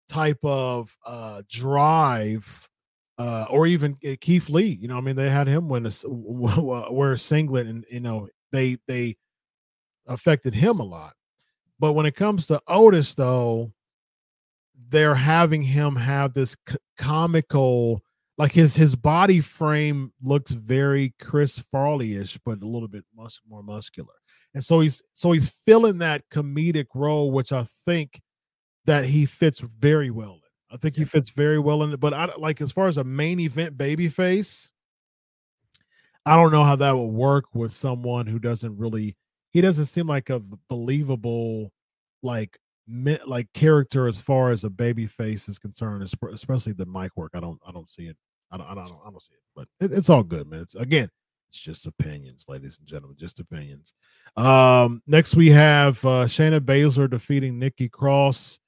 [0.08, 2.68] type of uh, drive,
[3.18, 4.78] uh, or even uh, Keith Lee.
[4.80, 8.28] You know, I mean, they had him win a wear a singlet, and you know
[8.52, 9.16] they they
[10.06, 11.12] affected him a lot.
[11.78, 13.72] But when it comes to Otis, though,
[14.88, 16.56] they're having him have this
[16.98, 18.02] comical
[18.40, 23.62] like his his body frame looks very Chris Farley-ish, but a little bit mus- more
[23.62, 24.14] muscular.
[24.54, 28.18] And so he's so he's filling that comedic role, which I think
[28.86, 30.74] that he fits very well in.
[30.74, 32.00] I think he fits very well in it.
[32.00, 34.72] But I like as far as a main event baby face,
[36.24, 39.18] I don't know how that would work with someone who doesn't really
[39.52, 41.72] he doesn't seem like a believable
[42.22, 42.58] like
[43.26, 47.32] like character as far as a baby face is concerned, especially the mic work.
[47.34, 48.16] I don't I don't see it
[48.50, 50.60] I don't, I don't, I don't see it, but it, it's all good, man.
[50.60, 51.08] It's again,
[51.48, 53.94] it's just opinions, ladies and gentlemen, just opinions.
[54.36, 58.60] Um, next we have uh Shayna Baszler defeating Nikki Cross.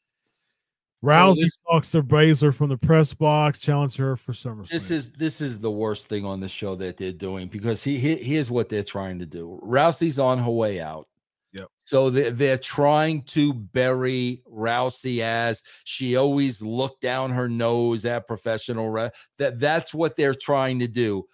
[1.04, 4.68] Rousey talks to Baszler from the press box, challenge her for SummerSlam.
[4.68, 7.98] This is this is the worst thing on the show that they're doing because he,
[7.98, 9.60] he here's what they're trying to do.
[9.64, 11.08] Rousey's on her way out.
[11.52, 11.68] Yep.
[11.84, 18.26] So they're, they're trying to bury Rousey as she always looked down her nose at
[18.26, 18.88] professional.
[18.88, 21.26] Re- that that's what they're trying to do.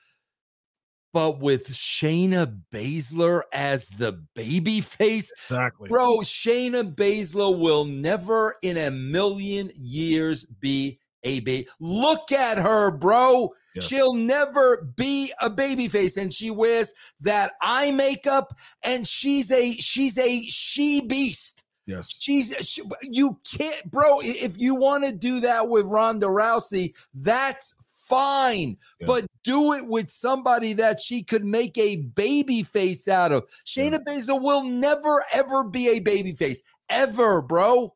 [1.12, 8.76] But with Shayna Baszler as the baby face, exactly, bro, Shayna Baszler will never in
[8.76, 11.68] a million years be a baby.
[11.80, 13.50] Look at her, bro.
[13.74, 13.84] Yes.
[13.84, 19.74] She'll never be a baby face, and she wears that eye makeup, and she's a
[19.74, 21.64] she's a she beast.
[21.86, 24.20] Yes, she's she, you can't, bro.
[24.20, 29.06] If you want to do that with Ronda Rousey, that's fine, yes.
[29.06, 33.44] but do it with somebody that she could make a baby face out of.
[33.66, 33.98] Shayna yeah.
[34.06, 37.94] Baszler will never ever be a baby face ever, bro.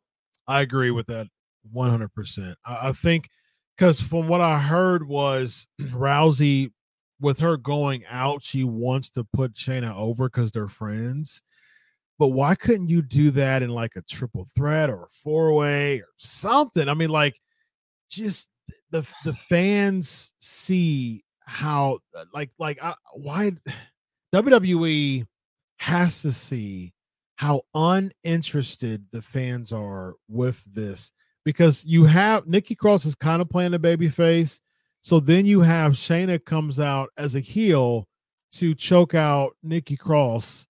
[0.48, 1.28] I agree with that
[1.74, 2.54] 100%.
[2.64, 3.28] I, I think
[3.76, 6.70] because from what I heard was Rousey,
[7.22, 11.40] with her going out, she wants to put Shayna over because they're friends.
[12.18, 16.00] But why couldn't you do that in like a triple threat or a four way
[16.00, 16.88] or something?
[16.88, 17.40] I mean, like,
[18.10, 18.48] just
[18.90, 23.52] the the fans see how uh, like like I, why
[24.34, 25.26] WWE
[25.78, 26.92] has to see
[27.36, 31.12] how uninterested the fans are with this
[31.45, 34.61] because you have Nikki Cross is kind of playing a baby face.
[35.01, 38.07] So then you have Shayna comes out as a heel
[38.53, 40.66] to choke out Nikki Cross.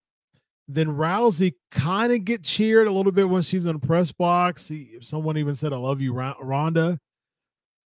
[0.68, 4.68] Then Rousey kind of get cheered a little bit when she's in the press box.
[4.68, 6.98] He, someone even said, I love you, Ronda.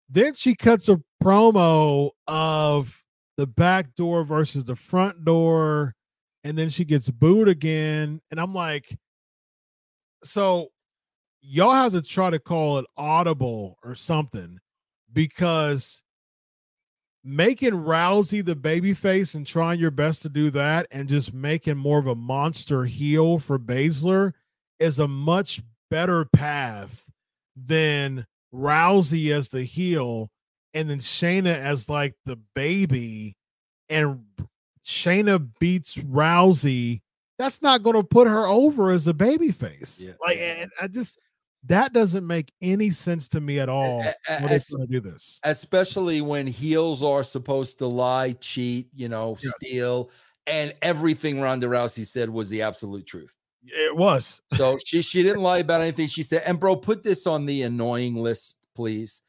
[0.09, 3.03] Then she cuts a promo of
[3.35, 5.95] the back door versus the front door.
[6.43, 8.21] And then she gets booed again.
[8.31, 8.97] And I'm like,
[10.23, 10.69] so
[11.49, 14.59] y'all have to try to call it audible or something
[15.13, 16.03] because
[17.23, 21.77] making Rousey the baby face and trying your best to do that and just making
[21.77, 24.33] more of a monster heel for Baszler
[24.79, 27.09] is a much better path
[27.55, 30.29] than Rousey as the heel
[30.73, 33.37] and then Shayna as like the baby
[33.89, 34.25] and
[34.85, 37.01] Shayna beats Rousey.
[37.39, 40.07] That's not going to put her over as a baby face.
[40.07, 40.15] Yeah.
[40.25, 41.19] Like, and I just
[41.65, 44.03] that doesn't make any sense to me at all.
[44.29, 49.37] As, going to do this, especially when heels are supposed to lie, cheat, you know,
[49.41, 49.53] yes.
[49.57, 50.11] steal,
[50.45, 53.35] and everything Ronda Rousey said was the absolute truth.
[53.65, 54.41] It was.
[54.53, 56.43] so she she didn't lie about anything she said.
[56.45, 59.21] And bro, put this on the annoying list, please.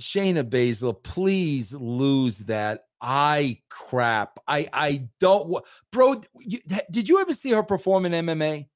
[0.00, 4.40] Shayna Baszler, please lose that I crap.
[4.48, 5.62] I I don't,
[5.92, 6.20] bro.
[6.38, 6.58] You,
[6.90, 8.66] did you ever see her perform in MMA?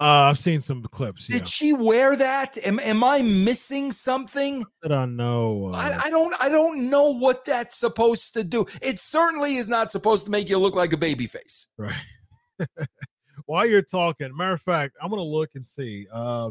[0.00, 1.28] Uh, I've seen some clips.
[1.28, 2.58] Did she wear that?
[2.66, 4.64] Am, am I missing something?
[4.84, 5.70] I don't know.
[5.72, 8.66] Uh, I, I don't I don't know what that's supposed to do.
[8.82, 11.68] It certainly is not supposed to make you look like a baby face.
[11.78, 11.94] Right.
[13.46, 16.08] While you're talking, matter of fact, I'm gonna look and see.
[16.12, 16.50] Uh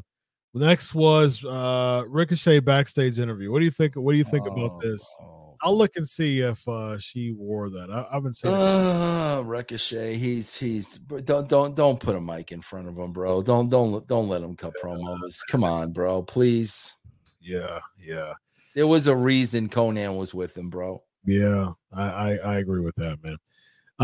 [0.54, 3.52] next was uh Ricochet backstage interview.
[3.52, 3.96] What do you think?
[3.96, 5.14] What do you think oh, about this?
[5.22, 5.43] Oh.
[5.64, 7.90] I'll look and see if uh, she wore that.
[7.90, 8.52] I, I haven't seen.
[8.52, 13.42] Uh, Ricochet, he's he's don't don't don't put a mic in front of him, bro.
[13.42, 15.40] Don't don't don't let him cut promos.
[15.50, 16.96] Come on, bro, please.
[17.40, 18.34] Yeah, yeah.
[18.76, 21.02] There was a reason Conan was with him, bro.
[21.26, 23.38] Yeah, I I, I agree with that, man.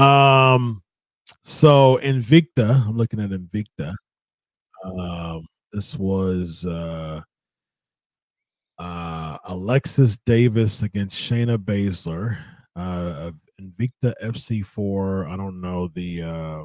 [0.01, 0.81] Um,
[1.43, 3.93] so Invicta, I'm looking at Invicta.
[4.85, 7.19] Um, this was uh
[8.79, 12.37] uh, Alexis Davis against Shayna Baszler
[12.75, 15.29] uh, of Invicta FC4.
[15.29, 16.63] I don't know the uh,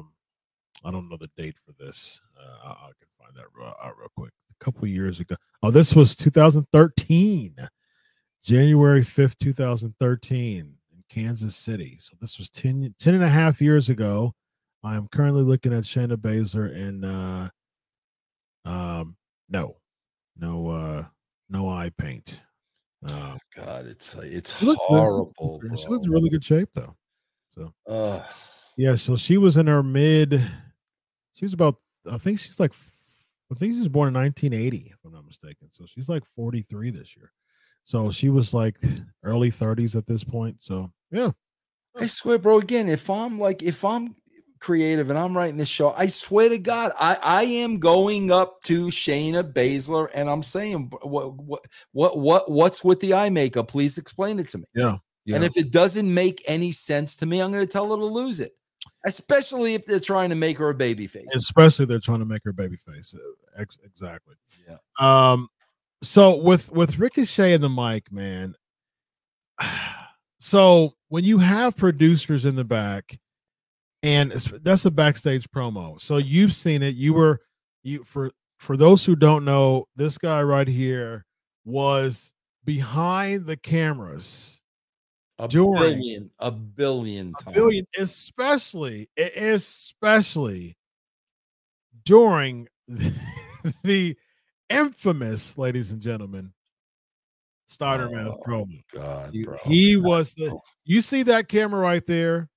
[0.85, 2.21] I don't know the date for this.
[2.39, 4.31] Uh, I, I can find that real, uh, real quick.
[4.49, 5.35] A couple years ago.
[5.63, 7.55] Oh, this was 2013,
[8.41, 10.59] January 5th, 2013
[10.93, 11.97] in Kansas City.
[11.99, 14.33] So this was 10, 10 and a half years ago.
[14.81, 17.49] I am currently looking at Shayna Baszler and uh,
[18.63, 19.17] um,
[19.49, 19.75] no,
[20.37, 21.05] no, uh,
[21.49, 22.39] no eye paint.
[23.07, 25.61] Oh God, it's it's horrible.
[25.61, 26.95] She looks in really good shape though.
[27.51, 28.23] So uh,
[28.77, 30.41] yeah, so she was in her mid.
[31.33, 31.75] She was about.
[32.11, 32.73] I think she's like.
[33.51, 35.67] I think she was born in 1980, if I'm not mistaken.
[35.69, 37.31] So she's like 43 this year.
[37.83, 38.77] So she was like
[39.23, 40.63] early 30s at this point.
[40.63, 41.29] So yeah.
[41.95, 42.57] I swear, bro.
[42.57, 44.15] Again, if I'm like, if I'm
[44.65, 48.63] creative and I'm writing this show, I swear to God, I, I am going up
[48.63, 51.61] to Shayna Baszler and I'm saying, what, what,
[51.91, 53.67] what, what, what's with the eye makeup?
[53.67, 54.63] Please explain it to me.
[54.73, 54.97] Yeah.
[55.23, 55.35] yeah.
[55.35, 58.05] And if it doesn't make any sense to me, I'm going to tell her to
[58.05, 58.53] lose it.
[59.05, 61.27] Especially if they're trying to make her a baby face.
[61.35, 63.13] Especially they're trying to make her a baby face.
[63.13, 64.33] Uh, ex- exactly.
[64.67, 64.77] Yeah.
[64.99, 65.47] Um.
[66.01, 68.55] So with with Ricochet and the mic, man.
[70.37, 73.17] So when you have producers in the back
[74.05, 75.99] and that's a backstage promo.
[75.99, 76.95] So you've seen it.
[76.95, 77.41] You were
[77.83, 81.25] you for for those who don't know, this guy right here
[81.65, 82.31] was
[82.63, 84.61] behind the cameras.
[85.37, 90.77] A during, billion, a billion, a billion, especially, especially
[92.05, 93.13] during the,
[93.83, 94.15] the
[94.69, 96.53] infamous, ladies and gentlemen,
[97.81, 98.81] Man oh, promo.
[98.93, 100.57] God, he, he was the.
[100.85, 102.47] You see that camera right there?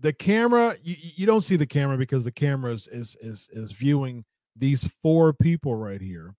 [0.00, 3.72] The camera you, you don't see the camera because the camera is, is is is
[3.72, 4.24] viewing
[4.56, 6.34] these four people right here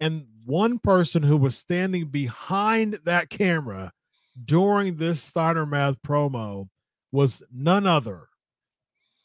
[0.00, 3.92] and one person who was standing behind that camera
[4.44, 6.68] during this Steiner Math promo
[7.12, 8.28] was none other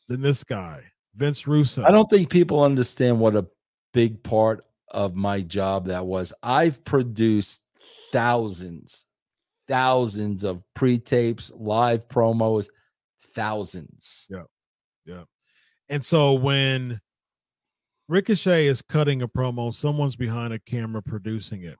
[0.07, 0.83] than this guy,
[1.15, 1.83] Vince Russo.
[1.83, 3.47] I don't think people understand what a
[3.93, 6.31] big part of my job that was.
[6.43, 7.61] I've produced
[8.11, 9.05] thousands,
[9.67, 12.67] thousands of pre tapes, live promos
[13.37, 14.25] thousands.
[14.29, 14.43] Yeah.
[15.05, 15.23] Yeah.
[15.87, 16.99] And so when
[18.09, 21.77] Ricochet is cutting a promo, someone's behind a camera producing it.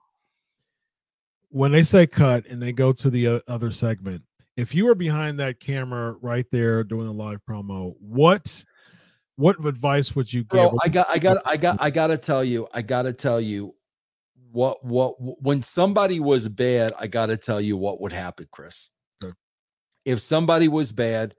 [1.50, 4.22] When they say cut and they go to the other segment,
[4.56, 8.64] if you were behind that camera right there doing a live promo, what
[9.36, 10.50] what advice would you give?
[10.50, 13.12] Bro, I got, I got, I got, I got to tell you, I got to
[13.12, 13.74] tell you,
[14.50, 18.90] what, what, when somebody was bad, I got to tell you what would happen, Chris.
[19.22, 19.32] Okay.
[20.04, 21.34] If somebody was bad,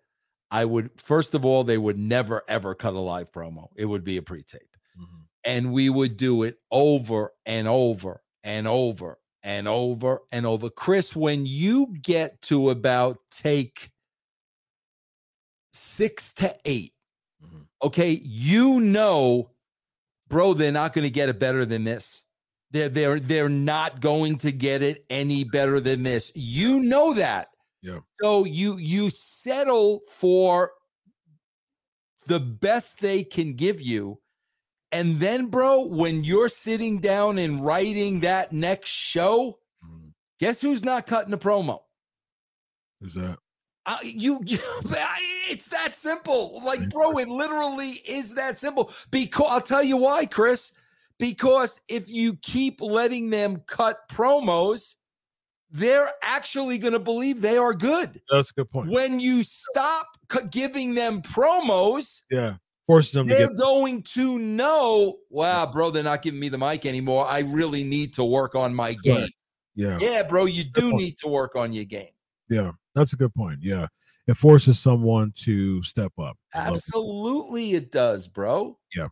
[0.52, 3.70] I would first of all, they would never ever cut a live promo.
[3.76, 5.26] It would be a pre-tape, Mhm.
[5.44, 10.70] and we would do it over and over and over and over and over.
[10.70, 13.92] Chris, when you get to about take
[15.72, 16.94] six to 8
[17.44, 17.68] Mhm.
[17.84, 19.52] okay, you know,
[20.28, 22.24] bro, they're not going to get it better than this.
[22.72, 26.32] They're they're they're not going to get it any better than this.
[26.36, 27.50] You know that.
[27.82, 28.00] Yeah.
[28.22, 30.72] So you you settle for
[32.28, 34.20] the best they can give you.
[34.92, 40.14] And then, bro, when you're sitting down and writing that next show, Mhm.
[40.40, 41.84] guess who's not cutting the promo?
[43.00, 43.38] Who's that?
[43.86, 44.60] Uh, you, you,
[45.50, 46.62] it's that simple.
[46.64, 48.92] Like, bro, it literally is that simple.
[49.10, 50.74] Because I'll tell you why, Chris.
[51.18, 54.96] Because if you keep letting them cut promos,
[55.72, 58.22] they're actually going to believe they are good.
[58.32, 58.90] That's a good point.
[58.90, 60.08] When you stop
[60.50, 62.56] giving them promos, yeah,
[62.88, 63.58] forces them to they're get.
[63.58, 67.28] going to know, wow, bro, they're not giving me the mic anymore.
[67.28, 69.30] I really need to work on my game.
[69.76, 70.96] Yeah, Yeah, bro, you do point.
[70.96, 72.10] need to work on your game.
[72.50, 73.60] yeah, that's a good point.
[73.62, 73.88] Yeah,
[74.28, 76.36] it forces someone to step up.
[76.54, 78.78] Absolutely, it does, bro.
[78.96, 79.08] Yeah.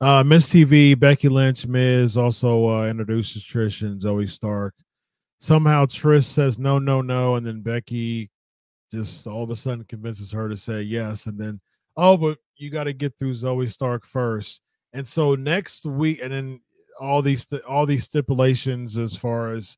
[0.00, 4.74] Uh, Miz TV, Becky Lynch, Miz also uh, introduces Trish and Zoe Stark.
[5.38, 8.30] Somehow Trish says no, no, no, and then Becky
[8.92, 11.60] just all of a sudden convinces her to say yes, and then
[11.96, 14.62] oh, but you got to get through Zoe Stark first.
[14.92, 16.60] And so next week, and then
[17.00, 19.76] all these all these stipulations as far as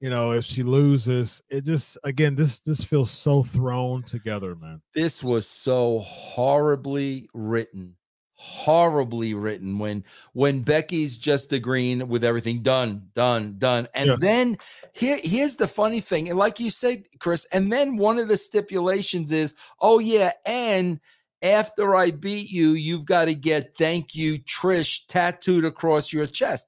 [0.00, 4.82] you know, if she loses, it just again this this feels so thrown together, man.
[4.94, 7.96] This was so horribly written,
[8.42, 9.78] horribly written.
[9.78, 14.16] When when Becky's just agreeing with everything, done, done, done, and Yeah.
[14.18, 14.58] then
[14.92, 18.36] here here's the funny thing, and like you said, Chris, and then one of the
[18.36, 20.98] stipulations is, oh yeah, and
[21.40, 26.66] after I beat you, you've got to get thank you, Trish, tattooed across your chest.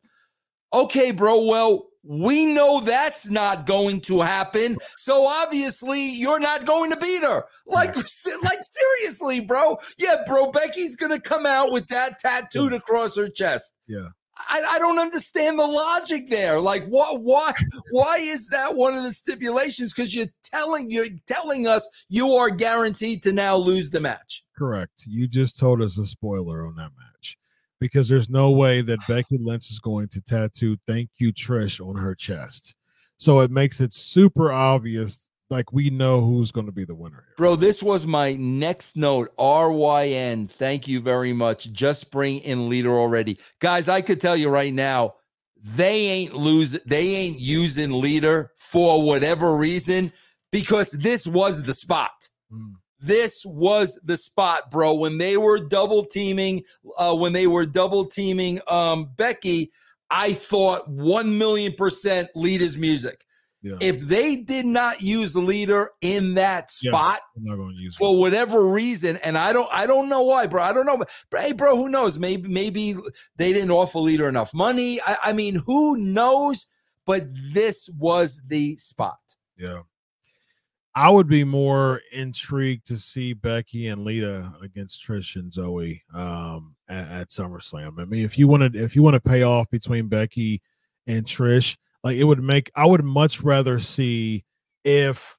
[0.72, 1.42] Okay, bro.
[1.42, 4.76] Well, we know that's not going to happen.
[4.96, 7.44] So obviously, you're not going to beat her.
[7.66, 9.78] Like, se- like seriously, bro.
[9.98, 10.50] Yeah, bro.
[10.50, 13.74] Becky's gonna come out with that tattooed across her chest.
[13.86, 14.08] Yeah.
[14.36, 16.60] I, I don't understand the logic there.
[16.60, 17.22] Like, what?
[17.22, 17.52] Why?
[17.92, 19.94] Why is that one of the stipulations?
[19.94, 24.42] Because you're telling you're telling us you are guaranteed to now lose the match.
[24.58, 25.04] Correct.
[25.06, 27.13] You just told us a spoiler on that match
[27.84, 31.96] because there's no way that Becky Lynch is going to tattoo "Thank You Trish" on
[31.96, 32.76] her chest.
[33.18, 37.26] So it makes it super obvious, like we know who's going to be the winner
[37.26, 37.34] here.
[37.36, 39.36] Bro, this was my next note.
[39.36, 40.48] RYN.
[40.48, 41.72] Thank you very much.
[41.72, 43.38] Just bring in Lita already.
[43.60, 45.16] Guys, I could tell you right now,
[45.62, 50.10] they ain't lose they ain't using Lita for whatever reason
[50.52, 52.30] because this was the spot.
[52.50, 52.76] Mm.
[53.06, 54.94] This was the spot, bro.
[54.94, 56.62] When they were double teaming,
[56.98, 59.72] uh, when they were double teaming um Becky,
[60.10, 63.24] I thought 1 million percent Lita's music.
[63.62, 67.96] Yeah, If they did not use Lita in that spot, I'm not going to use.
[67.96, 70.62] for whatever reason, and I don't I don't know why, bro.
[70.62, 71.02] I don't know.
[71.30, 72.18] But hey, bro, who knows?
[72.18, 72.94] Maybe maybe
[73.38, 75.00] they didn't offer leader enough money.
[75.06, 76.66] I, I mean, who knows?
[77.06, 79.18] But this was the spot.
[79.58, 79.80] Yeah.
[80.96, 86.76] I would be more intrigued to see Becky and Lita against Trish and Zoe um,
[86.88, 88.00] at, at SummerSlam.
[88.00, 90.62] I mean, if you want to, if you want to pay off between Becky
[91.06, 92.70] and Trish, like it would make.
[92.76, 94.44] I would much rather see
[94.84, 95.36] if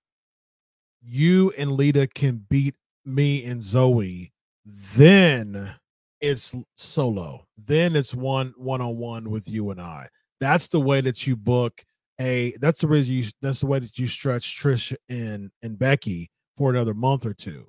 [1.02, 2.76] you and Lita can beat
[3.06, 4.34] me and Zoe,
[4.66, 5.76] then
[6.20, 7.46] it's solo.
[7.58, 10.10] Then it's one one on one with you and I.
[10.40, 11.86] That's the way that you book
[12.20, 16.30] a that's the reason you that's the way that you stretch Trish and and Becky
[16.58, 17.68] for another month or two.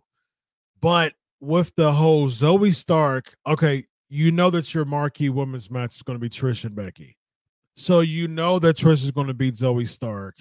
[0.81, 6.03] But with the whole Zoe Stark, okay, you know that your marquee women's match is
[6.03, 7.17] going to be Trish and Becky.
[7.75, 10.37] So you know that Trish is going to beat Zoe Stark.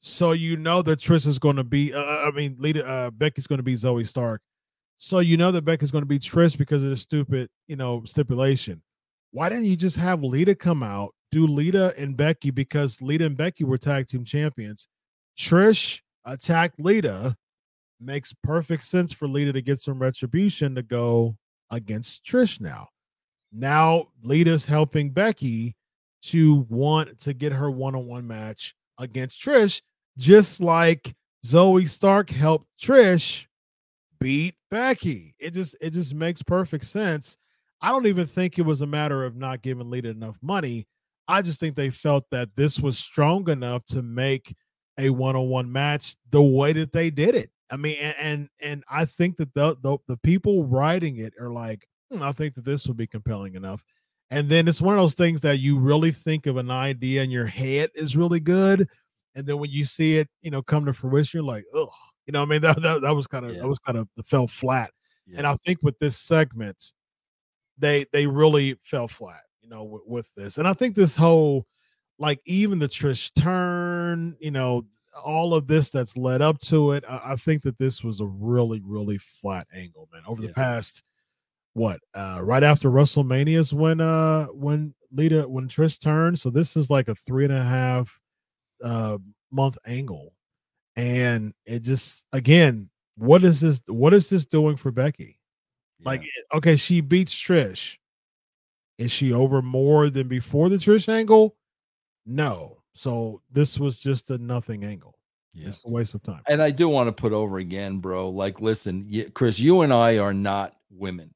[0.00, 3.46] So you know that Trish is going to be uh, I mean Lita uh, Becky's
[3.46, 4.42] going to be Zoe Stark.
[4.98, 8.02] So you know that Becky's going to be Trish because of the stupid, you know,
[8.04, 8.82] stipulation.
[9.30, 13.36] Why didn't you just have Lita come out, do Lita and Becky because Lita and
[13.36, 14.88] Becky were tag team champions?
[15.38, 17.36] Trish attacked Lita.
[18.00, 21.36] Makes perfect sense for Lita to get some retribution to go
[21.70, 22.88] against Trish now.
[23.52, 25.76] Now Lita's helping Becky
[26.22, 29.82] to want to get her one-on-one match against Trish,
[30.16, 31.14] just like
[31.44, 33.46] Zoe Stark helped Trish
[34.18, 35.34] beat Becky.
[35.38, 37.36] It just it just makes perfect sense.
[37.82, 40.86] I don't even think it was a matter of not giving Lita enough money.
[41.30, 44.54] I just think they felt that this was strong enough to make
[44.98, 47.50] a one-on-one match the way that they did it.
[47.70, 51.50] I mean, and and, and I think that the, the the people writing it are
[51.50, 53.84] like, hmm, I think that this would be compelling enough.
[54.32, 57.30] And then it's one of those things that you really think of an idea in
[57.30, 58.88] your head is really good,
[59.34, 61.88] and then when you see it, you know, come to fruition, you're like, ugh,
[62.26, 63.62] you know, I mean, that that, that was kind of Yeah.
[63.62, 64.90] that was kind of fell flat.
[65.26, 65.38] Yeah.
[65.38, 66.92] And I think with this segment,
[67.78, 70.58] they they really fell flat, know, with, with this.
[70.58, 71.66] And I think this whole,
[72.18, 74.84] like, even the Trish turn, you know,
[75.24, 78.26] all of this that's led up to it, I, I think that this was a
[78.26, 80.22] really really flat angle, man.
[80.26, 80.48] Over Yeah.
[80.48, 81.02] the past,
[81.72, 86.76] what, uh, right after WrestleMania is when uh when Lita when Trish turned, so this
[86.76, 88.20] is like a three and a half
[88.84, 89.18] uh
[89.50, 90.34] month angle,
[90.94, 93.82] and it just again, what is this?
[93.86, 95.40] What is this doing for Becky?
[96.02, 96.22] Like,
[96.54, 97.98] okay, she beats Trish.
[99.00, 101.56] Is she over more than before the Trish angle?
[102.26, 102.82] No.
[102.94, 105.18] So this was just a nothing angle.
[105.54, 105.68] Yeah.
[105.68, 106.42] It's a waste of time.
[106.46, 108.28] And I do want to put over again, bro.
[108.28, 111.34] Like, listen, y- Chris, you and I are not women.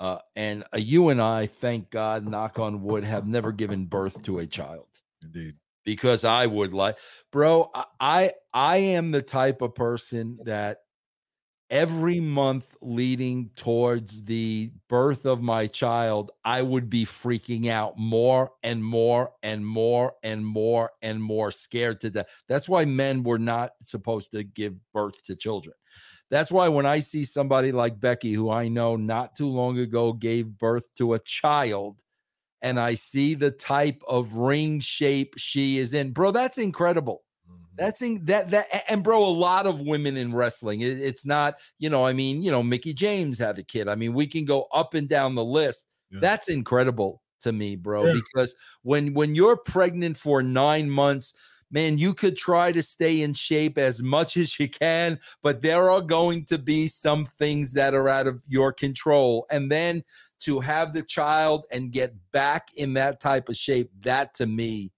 [0.00, 4.22] Uh, and uh, you and I, thank God, knock on wood, have never given birth
[4.22, 4.86] to a child
[5.22, 5.56] Indeed.
[5.84, 6.96] because I would like,
[7.30, 7.70] bro.
[7.74, 10.78] I, I I am the type of person that
[11.70, 18.52] every month leading towards the birth of my child, I would be freaking out more
[18.62, 22.26] and more and more and more and more scared to death.
[22.48, 25.74] That's why men were not supposed to give birth to children.
[26.30, 30.12] That's why when I see somebody like Becky, who I know not too long ago
[30.12, 32.02] gave birth to a child,
[32.62, 37.22] and I see the type of ring shape she is in, bro, that's incredible.
[37.78, 40.80] That's in, that that and bro, a lot of women in wrestling.
[40.80, 43.88] It- it's not, you know, I mean, you know, Mickie James had a kid.
[43.88, 45.86] I mean, we can go up and down the list.
[46.10, 46.18] Yeah.
[46.20, 48.06] That's incredible to me, bro.
[48.06, 48.14] Yeah.
[48.14, 51.32] Because when when you're pregnant for nine months,
[51.70, 55.90] man, you could try to stay in shape as much as you can, but there
[55.90, 59.46] are going to be some things that are out of your control.
[59.50, 60.02] And then
[60.40, 64.90] to have the child and get back in that type of shape, that to me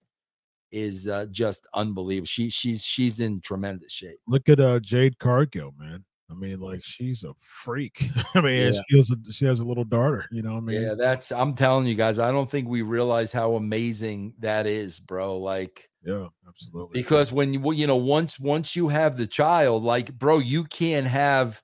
[0.72, 2.26] is uh, just unbelievable.
[2.26, 4.18] She she's she's in tremendous shape.
[4.26, 6.04] Look at uh Jade Cargill, man.
[6.30, 8.08] I mean, like she's a freak.
[8.34, 8.80] I mean, Yeah.
[8.88, 10.26] she has a she has a little daughter.
[10.30, 12.82] You know, what I mean, yeah, that's I'm telling you guys, I don't think we
[12.82, 15.38] realize how amazing that is, bro.
[15.38, 16.92] Like yeah, absolutely.
[17.00, 21.08] because when you you know once once you have the child, like bro, you can't
[21.08, 21.60] have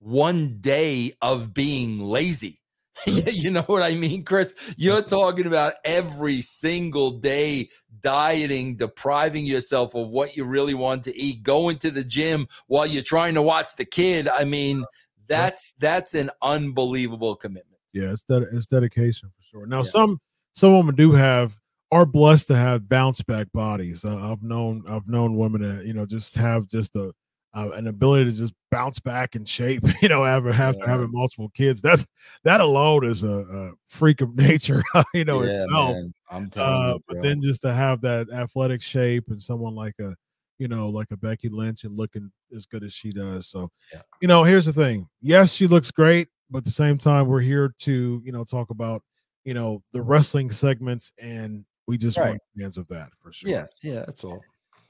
[0.00, 2.58] one day of being lazy.
[3.06, 4.54] you know what I mean, Chris?
[4.76, 7.68] You're talking about every single day
[8.00, 12.86] dieting, depriving yourself of what you really want to eat, going to the gym while
[12.86, 14.28] you're trying to watch the kid.
[14.28, 14.84] I mean,
[15.28, 17.78] that's that's an unbelievable commitment.
[17.92, 19.66] yeah, it's that it's dedication for sure.
[19.66, 19.90] Now, Yeah.
[19.90, 20.20] some
[20.52, 21.56] some women do have
[21.90, 24.04] are blessed to have bounce back bodies.
[24.04, 27.12] Uh, I've known I've known women that you know just have just a
[27.54, 29.82] uh, an ability to just bounce back in shape.
[30.02, 30.86] You know, after after Yeah.
[30.90, 31.80] having multiple kids.
[31.80, 32.06] That's
[32.44, 34.82] that alone is a, a freak of nature.
[35.14, 35.96] you know Yeah, itself.
[35.96, 39.74] man, I'm telling Uh, you, but then just to have that athletic shape and someone
[39.74, 40.14] like a
[40.58, 43.48] you know like a Becky Lynch and looking as good as she does.
[43.48, 44.02] So Yeah.
[44.20, 45.08] you know, here's the thing.
[45.20, 48.70] Yes, she looks great, but at the same time, we're here to you know talk
[48.70, 49.02] about
[49.44, 52.28] you know the wrestling segments, and we just Right.
[52.30, 53.48] want fans of that for sure.
[53.50, 54.40] yeah, yeah, that's all.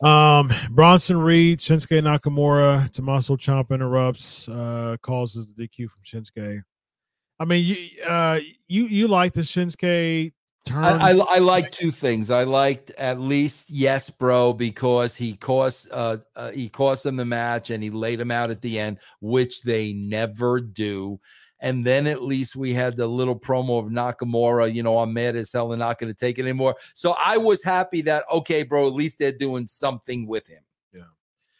[0.00, 6.62] Um, Bronson Reed, Shinsuke Nakamura, Tommaso Ciampa interrupts, uh, causes the DQ from Shinsuke.
[7.40, 10.32] I mean, you uh, you you like the Shinsuke
[10.66, 10.84] turn?
[10.84, 12.30] I, I, I like two things.
[12.30, 17.24] I liked at least yes, bro, because he cost uh, uh he cost them the
[17.24, 21.20] match and he laid him out at the end, which they never do.
[21.60, 24.72] And then at least we had the little promo of Nakamura.
[24.72, 26.76] You know, I'm mad as hell and not going to take it anymore.
[26.94, 28.86] So I was happy that okay, bro.
[28.86, 30.62] At least they're doing something with him.
[30.92, 31.02] Yeah.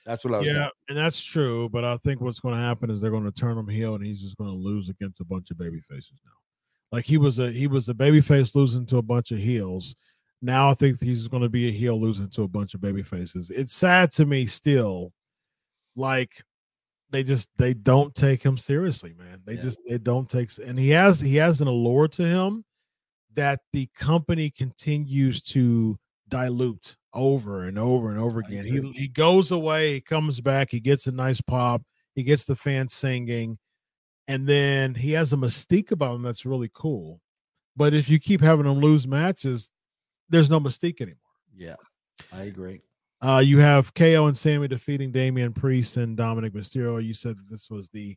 [0.07, 0.47] that's what I was.
[0.49, 0.71] yeah, saying.
[0.91, 1.69] and that's true.
[1.69, 4.05] But I think what's going to happen is they're going to turn him heel, and
[4.05, 6.33] he's just going to lose against a bunch of baby faces now.
[6.93, 9.95] Like he was a he was a baby face losing to a bunch of heels.
[10.41, 13.03] Now I think he's going to be a heel losing to a bunch of baby
[13.03, 13.51] faces.
[13.51, 15.13] It's sad to me still,
[15.97, 16.43] like
[17.11, 19.43] they just they don't take him seriously, man.
[19.45, 19.61] They Yeah.
[19.61, 22.65] just they don't take and he has he has an allure to him
[23.35, 25.97] that the company continues to
[26.29, 28.65] dilute over and over and over again.
[28.65, 31.83] He he goes away, he comes back, he gets a nice pop,
[32.15, 33.59] he gets the fans singing,
[34.27, 37.21] and then he has a mystique about him that's really cool.
[37.77, 39.71] But if you keep having him lose matches,
[40.29, 41.17] there's no mystique anymore.
[41.57, 41.77] Yeah,
[42.33, 42.83] I agree.
[43.21, 47.05] Uh, you have KO and Sami defeating Damian Priest and Dominik Mysterio.
[47.05, 48.17] You said that this was the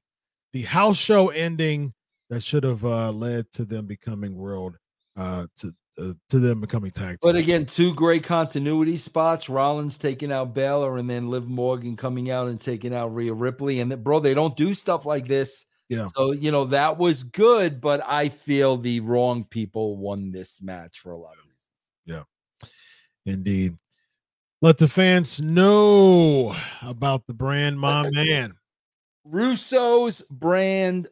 [0.54, 1.94] the house show ending
[2.30, 4.78] that should have uh, led to them becoming world
[5.18, 7.10] uh, to uh, to them becoming tag.
[7.10, 7.18] Team.
[7.22, 12.30] But again, two great continuity spots: Rollins taking out Balor, and then Liv Morgan coming
[12.30, 13.80] out and taking out Rhea Ripley.
[13.80, 15.66] And bro, they don't do stuff like this.
[15.90, 16.06] Yeah.
[16.16, 21.00] So you know that was good, but I feel the wrong people won this match
[21.00, 21.72] for a lot of reasons.
[22.06, 22.24] Yeah,
[23.26, 23.78] indeed.
[24.64, 28.54] Let the fans know about the brand, my man.
[29.26, 31.12] Russo's brand.com,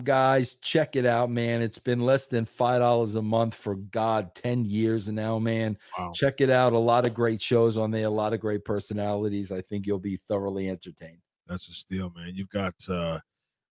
[0.00, 0.56] guys.
[0.56, 1.62] Check it out, man.
[1.62, 5.78] It's been less than $5 a month for God, 10 years now, man.
[5.98, 6.12] Wow.
[6.14, 6.74] Check it out.
[6.74, 9.50] A lot of great shows on there, a lot of great personalities.
[9.50, 11.22] I think you'll be thoroughly entertained.
[11.46, 12.32] That's a steal, man.
[12.34, 13.20] You've got uh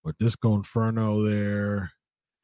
[0.04, 1.92] with Disco Inferno there.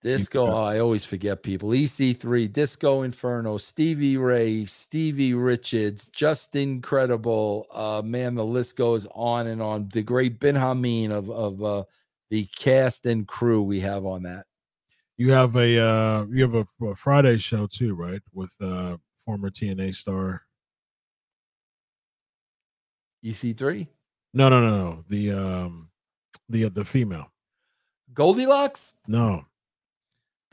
[0.04, 1.70] Disco, oh, I always forget people.
[1.70, 7.68] EC3, Disco Inferno, Stevie Ray, Stevie Richards, just incredible.
[7.72, 9.88] Uh, man, the list goes on and on.
[9.94, 11.84] The great Ben Hameen of of uh,
[12.30, 14.46] the cast and crew we have on that.
[15.16, 18.22] You have a uh, you have a, a Friday show too, right?
[18.34, 20.42] With uh, former TNA star
[23.24, 23.88] EC3.
[24.34, 25.04] No, no, no, no.
[25.08, 25.90] The um,
[26.50, 27.32] the uh, the female
[28.14, 28.96] Goldilocks.
[29.08, 29.46] No,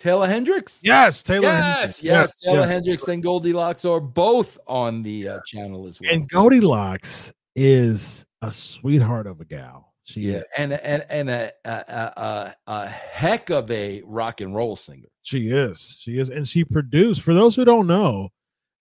[0.01, 0.81] Taylor Hendricks?
[0.83, 1.43] Yes, Taylor.
[1.45, 1.65] Yes,
[2.01, 2.03] Hendricks.
[2.03, 2.41] yes.
[2.41, 2.69] Taylor yes.
[2.71, 6.11] Hendricks and Goldilocks are both on the uh, channel as well.
[6.13, 9.93] And Goldilocks is a sweetheart of a gal.
[10.05, 10.45] She yeah, is.
[10.59, 15.07] and and and a, a a a heck of a rock and roll singer.
[15.23, 15.95] She is.
[16.01, 16.31] She is.
[16.31, 18.31] And she produced, for those who don't know,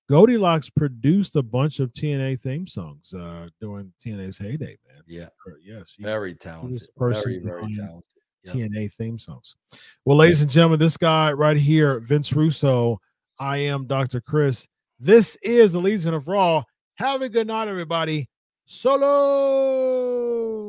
[0.10, 5.04] Goldilocks produced a bunch of TNA theme songs uh during TNA's heyday, man.
[5.06, 5.28] Yeah,
[5.64, 5.94] Yes.
[5.96, 6.82] she- very talented.
[6.96, 8.04] person Very very talented.
[8.46, 8.56] Yep.
[8.56, 9.56] TNA theme songs.
[10.06, 13.00] Well, ladies and gentlemen, this guy right here, Vince Russo,
[13.40, 14.22] I am Dr.
[14.22, 14.68] Chris.
[15.00, 16.64] This is the Legion of Raw.
[16.96, 18.28] Have a good night, everybody.
[18.66, 20.60] Solo.